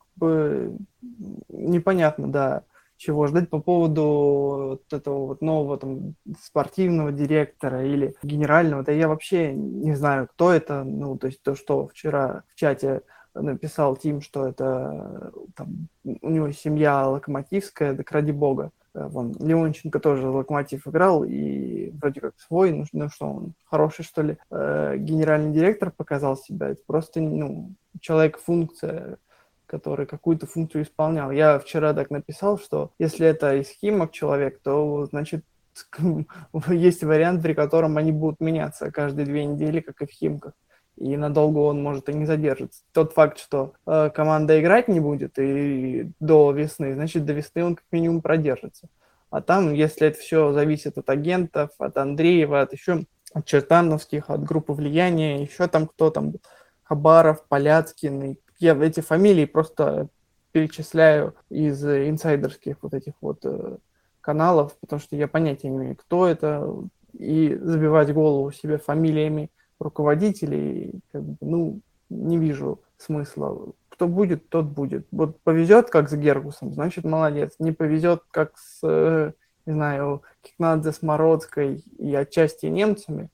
непонятно, 1.49 2.31
да, 2.31 2.63
чего 3.01 3.27
ждать 3.27 3.49
по 3.49 3.61
поводу 3.61 4.03
вот 4.03 4.93
этого 4.93 5.27
вот 5.29 5.41
нового 5.41 5.79
там 5.79 6.15
спортивного 6.43 7.13
директора 7.13 7.87
или 7.87 8.15
генерального. 8.23 8.83
Да 8.83 8.93
я 8.93 9.09
вообще 9.09 9.55
не 9.55 9.95
знаю, 9.95 10.29
кто 10.29 10.53
это. 10.53 10.85
Ну, 10.85 11.17
то 11.17 11.29
есть 11.29 11.43
то, 11.43 11.55
что 11.55 11.89
вчера 11.89 12.43
в 12.49 12.57
чате 12.57 13.01
написал 13.35 13.97
Тим, 13.97 14.21
что 14.21 14.47
это 14.47 15.33
там, 15.55 15.89
у 16.05 16.31
него 16.31 16.51
семья 16.53 17.07
локомотивская, 17.07 17.95
так 17.95 18.11
ради 18.13 18.33
бога. 18.33 18.71
Э, 18.95 19.07
вон, 19.07 19.35
Леонченко 19.39 20.01
тоже 20.01 20.29
локомотив 20.29 20.87
играл, 20.87 21.25
и 21.25 21.91
вроде 21.91 22.21
как 22.21 22.35
свой, 22.39 22.73
ну, 22.73 22.85
ну 22.93 23.09
что 23.09 23.27
он, 23.27 23.53
хороший, 23.65 24.05
что 24.05 24.23
ли, 24.23 24.37
э, 24.51 24.97
генеральный 24.99 25.53
директор 25.53 25.91
показал 25.91 26.37
себя. 26.37 26.71
Это 26.71 26.83
просто, 26.87 27.21
ну, 27.21 27.73
человек-функция, 28.01 29.19
который 29.67 30.07
какую-то 30.07 30.47
функцию 30.47 30.83
исполнял. 30.83 31.31
Я 31.31 31.59
вчера 31.59 31.95
так 31.95 32.11
написал, 32.11 32.59
что 32.59 32.91
если 32.99 33.27
это 33.27 33.57
из 33.57 33.69
Химок 33.69 34.13
человек, 34.13 34.61
то, 34.63 35.07
значит, 35.07 35.45
есть 36.69 37.05
вариант, 37.05 37.43
при 37.43 37.55
котором 37.55 37.97
они 37.97 38.13
будут 38.13 38.41
меняться 38.41 38.91
каждые 38.91 39.27
две 39.27 39.45
недели, 39.45 39.81
как 39.81 40.03
и 40.03 40.07
в 40.07 40.11
Химках. 40.11 40.55
И 41.01 41.17
надолго 41.17 41.59
он 41.59 41.83
может 41.83 42.09
и 42.09 42.13
не 42.13 42.27
задержится. 42.27 42.83
Тот 42.93 43.15
факт, 43.15 43.39
что 43.39 43.73
э, 43.87 44.11
команда 44.15 44.61
играть 44.61 44.87
не 44.87 45.01
будет 45.01 45.39
и 45.39 46.13
до 46.21 46.53
весны, 46.53 46.95
значит, 46.95 47.25
до 47.25 47.33
весны 47.33 47.65
он 47.65 47.75
как 47.75 47.87
минимум 47.91 48.21
продержится. 48.21 48.89
А 49.31 49.41
там, 49.41 49.73
если 49.73 50.09
это 50.09 50.19
все 50.19 50.53
зависит 50.53 50.99
от 50.99 51.09
агентов, 51.09 51.71
от 51.79 51.97
Андреева, 51.97 52.61
от 52.61 52.73
еще 52.73 53.05
от 53.33 53.47
Чертановских, 53.47 54.29
от 54.29 54.45
группы 54.45 54.73
влияния, 54.73 55.43
еще 55.43 55.69
там 55.69 55.87
кто 55.87 56.11
там, 56.11 56.35
Хабаров, 56.83 57.45
Поляцкин 57.49 58.37
я 58.59 58.75
эти 58.85 59.01
фамилии 59.01 59.47
просто 59.47 60.09
перечисляю 60.53 61.35
из 61.49 61.83
инсайдерских 61.85 62.77
вот 62.83 62.93
этих 62.93 63.15
вот 63.21 63.39
э, 63.45 63.77
каналов, 64.21 64.77
потому 64.81 65.01
что 65.01 65.17
я 65.17 65.29
понятия 65.29 65.69
не 65.69 65.77
имею, 65.77 65.97
кто 65.97 66.27
это, 66.27 66.69
и 67.13 67.57
забивать 67.61 68.13
голову 68.13 68.51
себе 68.53 68.79
фамилиями 68.79 69.51
руководителей, 69.81 71.01
как 71.13 71.23
бы, 71.23 71.37
ну, 71.41 71.81
не 72.09 72.39
вижу 72.39 72.81
смысла. 72.99 73.73
Кто 73.89 74.09
будет, 74.09 74.49
тот 74.49 74.67
будет. 74.67 75.07
Вот 75.11 75.41
повезет, 75.41 75.91
как 75.91 76.09
с 76.09 76.15
Гергусом, 76.15 76.73
значит, 76.73 77.05
молодец. 77.05 77.55
Не 77.59 77.73
повезет, 77.73 78.23
как 78.31 78.57
с, 78.57 78.81
э, 78.83 79.33
не 79.67 79.73
знаю, 79.73 80.23
Кикнадзе 80.43 80.93
с 80.93 81.03
Мородской 81.03 81.85
и 81.99 82.15
отчасти 82.15 82.67
немцами, 82.67 83.29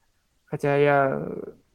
хотя 0.44 0.76
я 0.76 1.28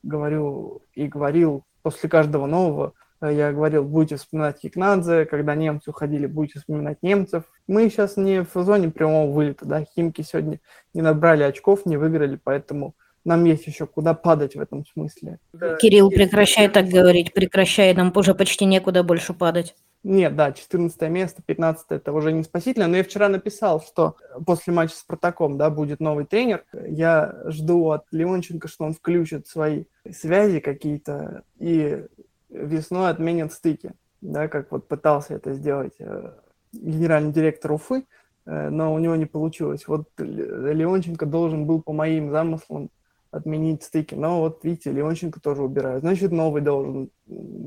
говорю 0.03 0.81
и 0.93 1.07
говорил 1.07 1.63
после 1.83 2.09
каждого 2.09 2.47
нового 2.47 2.93
я 3.29 3.51
говорил, 3.51 3.83
будете 3.83 4.15
вспоминать 4.15 4.59
Кикнадзе, 4.59 5.25
когда 5.25 5.53
немцы 5.53 5.91
уходили, 5.91 6.25
будете 6.25 6.59
вспоминать 6.59 6.97
немцев. 7.03 7.43
Мы 7.67 7.87
сейчас 7.89 8.17
не 8.17 8.43
в 8.43 8.51
зоне 8.55 8.89
прямого 8.89 9.31
вылета, 9.31 9.65
да, 9.65 9.83
Химки 9.83 10.23
сегодня 10.23 10.59
не 10.93 11.01
набрали 11.01 11.43
очков, 11.43 11.85
не 11.85 11.97
выиграли, 11.97 12.39
поэтому 12.43 12.95
нам 13.25 13.45
есть 13.45 13.67
еще 13.67 13.85
куда 13.85 14.13
падать 14.13 14.55
в 14.55 14.59
этом 14.59 14.85
смысле. 14.85 15.39
Кирилл, 15.79 16.09
прекращай 16.09 16.69
так 16.69 16.87
говорить, 16.87 17.33
прекращай, 17.33 17.93
нам 17.93 18.11
уже 18.15 18.33
почти 18.33 18.65
некуда 18.65 19.03
больше 19.03 19.33
падать. 19.33 19.75
Нет, 20.03 20.35
да, 20.35 20.51
14 20.51 20.99
место, 21.09 21.43
15 21.45 21.85
это 21.89 22.11
уже 22.11 22.31
не 22.31 22.43
спасительно. 22.43 22.87
Но 22.87 22.97
я 22.97 23.03
вчера 23.03 23.29
написал, 23.29 23.81
что 23.81 24.15
после 24.45 24.73
матча 24.73 24.95
с 24.95 24.99
Спартаком, 24.99 25.59
да, 25.59 25.69
будет 25.69 25.99
новый 25.99 26.25
тренер. 26.25 26.65
Я 26.73 27.35
жду 27.45 27.91
от 27.91 28.05
Леонченко, 28.11 28.67
что 28.67 28.85
он 28.85 28.93
включит 28.93 29.47
свои 29.47 29.83
связи 30.11 30.59
какие-то 30.59 31.43
и 31.59 32.03
весной 32.49 33.11
отменит 33.11 33.53
стыки, 33.53 33.93
да, 34.21 34.47
как 34.47 34.71
вот 34.71 34.87
пытался 34.87 35.35
это 35.35 35.53
сделать 35.53 35.93
э, 35.99 36.31
генеральный 36.73 37.31
директор 37.31 37.71
Уфы, 37.71 38.05
э, 38.45 38.69
но 38.69 38.93
у 38.93 38.97
него 38.97 39.15
не 39.15 39.27
получилось. 39.27 39.87
Вот 39.87 40.09
Леонченко 40.17 41.27
должен 41.27 41.65
был 41.65 41.81
по 41.81 41.93
моим 41.93 42.31
замыслам 42.31 42.89
отменить 43.31 43.83
стыки, 43.83 44.13
но 44.13 44.41
вот 44.41 44.63
видите, 44.63 44.91
Леонченко 44.91 45.39
тоже 45.39 45.63
убирает. 45.63 46.01
Значит, 46.01 46.31
новый 46.31 46.61
должен 46.61 47.09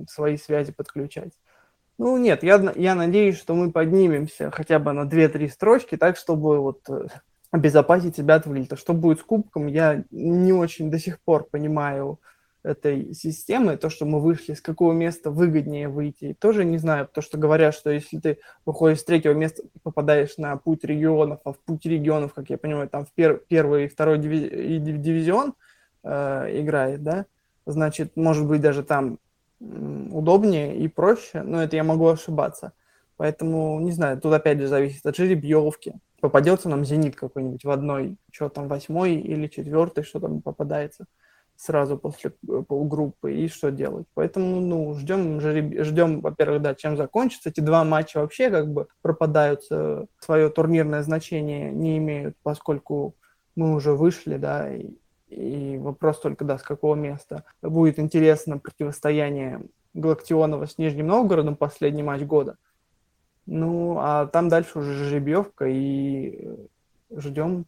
свои 0.09 0.37
связи 0.37 0.73
подключать. 0.73 1.33
Ну, 1.97 2.17
нет, 2.17 2.43
я, 2.43 2.73
я 2.77 2.95
надеюсь, 2.95 3.39
что 3.39 3.55
мы 3.55 3.71
поднимемся 3.71 4.51
хотя 4.51 4.79
бы 4.79 4.93
на 4.93 5.05
2-3 5.05 5.49
строчки, 5.49 5.97
так, 5.97 6.17
чтобы 6.17 6.59
вот 6.59 6.81
э, 6.89 7.07
обезопасить 7.53 8.17
себя 8.17 8.35
от 8.35 8.47
вылета. 8.47 8.77
Что 8.77 8.95
будет 8.95 9.21
с 9.21 9.23
кубком, 9.23 9.69
я 9.69 10.05
не 10.11 10.53
очень 10.53 10.91
до 10.91 10.99
сих 10.99 11.21
пор 11.21 11.45
понимаю 11.45 12.19
этой 12.65 13.15
системы, 13.15 13.77
то, 13.77 13.91
что 13.91 14.07
мы 14.07 14.21
вышли, 14.21 14.55
с 14.55 14.61
какого 14.61 14.93
места 14.93 15.31
выгоднее 15.31 15.89
выйти, 15.89 16.35
тоже 16.39 16.65
не 16.65 16.79
знаю, 16.79 17.07
потому 17.07 17.23
что 17.23 17.37
говорят, 17.37 17.75
что 17.75 17.91
если 17.91 18.19
ты 18.19 18.39
выходишь 18.65 19.01
с 19.01 19.05
третьего 19.05 19.35
места, 19.35 19.63
попадаешь 19.83 20.39
на 20.39 20.57
путь 20.57 20.83
регионов, 20.83 21.41
а 21.45 21.53
в 21.53 21.59
путь 21.59 21.85
регионов, 21.85 22.33
как 22.33 22.49
я 22.49 22.57
понимаю, 22.57 22.89
там 22.89 23.05
в 23.05 23.13
пер 23.13 23.43
первый 23.49 23.85
и 23.85 23.89
второй 23.89 24.19
диви 24.19 24.79
дивизион 24.79 25.55
э, 26.03 26.61
играет, 26.61 27.03
да, 27.03 27.27
значит, 27.67 28.17
может 28.17 28.47
быть, 28.47 28.63
даже 28.63 28.83
там 28.83 29.19
удобнее 29.61 30.77
и 30.77 30.89
проще, 30.89 31.43
но 31.43 31.63
это 31.63 31.77
я 31.77 31.85
могу 31.85 32.09
ошибаться. 32.09 32.73
Поэтому, 33.17 33.79
не 33.81 33.93
знаю, 33.93 34.21
тут 34.21 34.33
опять 34.33 34.59
же 34.59 34.67
зависит 34.67 35.07
от 35.07 35.17
жеребьевки. 35.17 35.95
Попадется 36.21 36.69
нам 36.69 36.85
«Зенит» 36.85 37.15
какой-нибудь 37.15 37.65
в 37.65 37.71
одной, 37.71 38.17
что 38.33 38.49
там, 38.49 38.69
восьмой 38.69 39.15
или 39.15 39.47
четвертый, 39.47 40.03
что 40.03 40.19
там 40.19 40.41
попадается 40.41 41.07
сразу 41.57 41.99
после 41.99 42.33
э, 42.49 42.63
полугруппы, 42.67 43.35
и 43.35 43.49
что 43.49 43.71
делать. 43.71 44.07
Поэтому, 44.15 44.61
ну, 44.61 44.95
ждем, 44.95 45.41
ждем, 45.41 46.21
во-первых, 46.21 46.63
да, 46.63 46.75
чем 46.75 46.97
закончится. 46.97 47.51
Эти 47.51 47.61
два 47.61 47.85
матча 47.85 48.19
вообще 48.19 48.51
как 48.51 48.73
бы 48.73 48.89
пропадают, 49.03 49.63
свое 50.21 50.51
турнирное 50.51 51.03
значение 51.03 51.71
не 51.71 51.99
имеют, 51.99 52.37
поскольку 52.43 53.15
мы 53.57 53.75
уже 53.75 53.93
вышли, 53.93 54.37
да, 54.37 54.75
и, 54.75 54.91
и 55.29 55.79
вопрос 55.79 56.21
только, 56.21 56.45
да, 56.45 56.59
с 56.59 56.63
какого 56.63 56.95
места. 56.95 57.45
Будет 57.63 57.99
интересно 57.99 58.59
противостояние 58.59 59.63
Галактионова 59.95 60.67
с 60.67 60.79
Нижним 60.79 61.07
Новгородом, 61.07 61.57
последний 61.57 62.03
матч 62.03 62.23
года. 62.23 62.57
Ну, 63.47 63.99
а 64.01 64.27
там 64.27 64.49
дальше 64.49 64.79
уже 64.79 64.93
жеребьевка, 64.93 65.67
и 65.67 66.39
э, 66.41 66.57
ждем 67.17 67.67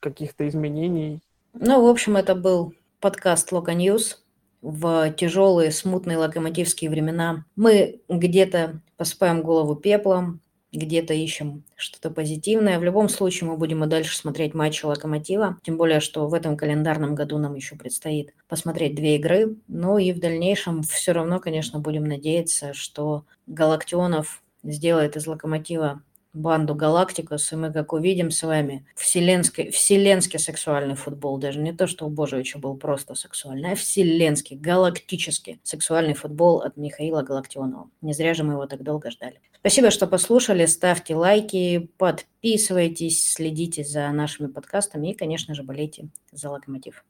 каких-то 0.00 0.48
изменений. 0.48 1.20
Ну, 1.52 1.84
в 1.84 1.88
общем, 1.88 2.16
это 2.16 2.34
был 2.34 2.74
подкаст 3.06 3.52
Loko 3.52 3.72
News 3.72 4.24
в 4.62 5.12
тяжелые, 5.12 5.70
смутные 5.70 6.18
локомотивские 6.18 6.90
времена. 6.90 7.44
Мы 7.54 8.00
где-то 8.08 8.80
посыпаем 8.96 9.42
голову 9.42 9.76
пеплом, 9.76 10.40
где-то 10.72 11.14
ищем 11.14 11.62
что-то 11.76 12.10
позитивное. 12.10 12.80
В 12.80 12.82
любом 12.82 13.08
случае 13.08 13.48
мы 13.48 13.58
будем 13.58 13.84
и 13.84 13.86
дальше 13.86 14.16
смотреть 14.16 14.54
матчи 14.54 14.84
Локомотива, 14.84 15.56
тем 15.62 15.76
более, 15.76 16.00
что 16.00 16.26
в 16.26 16.34
этом 16.34 16.56
календарном 16.56 17.14
году 17.14 17.38
нам 17.38 17.54
еще 17.54 17.76
предстоит 17.76 18.34
посмотреть 18.48 18.96
две 18.96 19.14
игры. 19.14 19.54
Ну 19.68 19.98
и 19.98 20.10
в 20.10 20.18
дальнейшем 20.18 20.82
все 20.82 21.12
равно, 21.12 21.38
конечно, 21.38 21.78
будем 21.78 22.06
надеяться, 22.06 22.74
что 22.74 23.24
Галактионов 23.46 24.42
сделает 24.64 25.16
из 25.16 25.28
Локомотива 25.28 26.02
банду 26.36 26.74
Галактикус, 26.74 27.52
и 27.52 27.56
мы, 27.56 27.72
как 27.72 27.92
увидим 27.92 28.30
с 28.30 28.42
вами, 28.42 28.86
вселенский, 28.94 29.70
вселенский 29.70 30.38
сексуальный 30.38 30.94
футбол, 30.94 31.38
даже 31.38 31.58
не 31.58 31.72
то, 31.72 31.86
что 31.86 32.06
у 32.06 32.08
Божевича 32.08 32.58
был 32.58 32.76
просто 32.76 33.14
сексуальный, 33.14 33.72
а 33.72 33.74
вселенский, 33.74 34.56
галактический 34.56 35.60
сексуальный 35.62 36.14
футбол 36.14 36.60
от 36.60 36.76
Михаила 36.76 37.22
Галактионова. 37.22 37.90
Не 38.00 38.12
зря 38.12 38.34
же 38.34 38.44
мы 38.44 38.54
его 38.54 38.66
так 38.66 38.82
долго 38.82 39.10
ждали. 39.10 39.40
Спасибо, 39.60 39.90
что 39.90 40.06
послушали, 40.06 40.64
ставьте 40.66 41.16
лайки, 41.16 41.90
подписывайтесь, 41.98 43.32
следите 43.32 43.82
за 43.82 44.08
нашими 44.10 44.46
подкастами 44.46 45.10
и, 45.10 45.14
конечно 45.14 45.54
же, 45.54 45.64
болейте 45.64 46.08
за 46.30 46.50
Локомотив. 46.50 47.04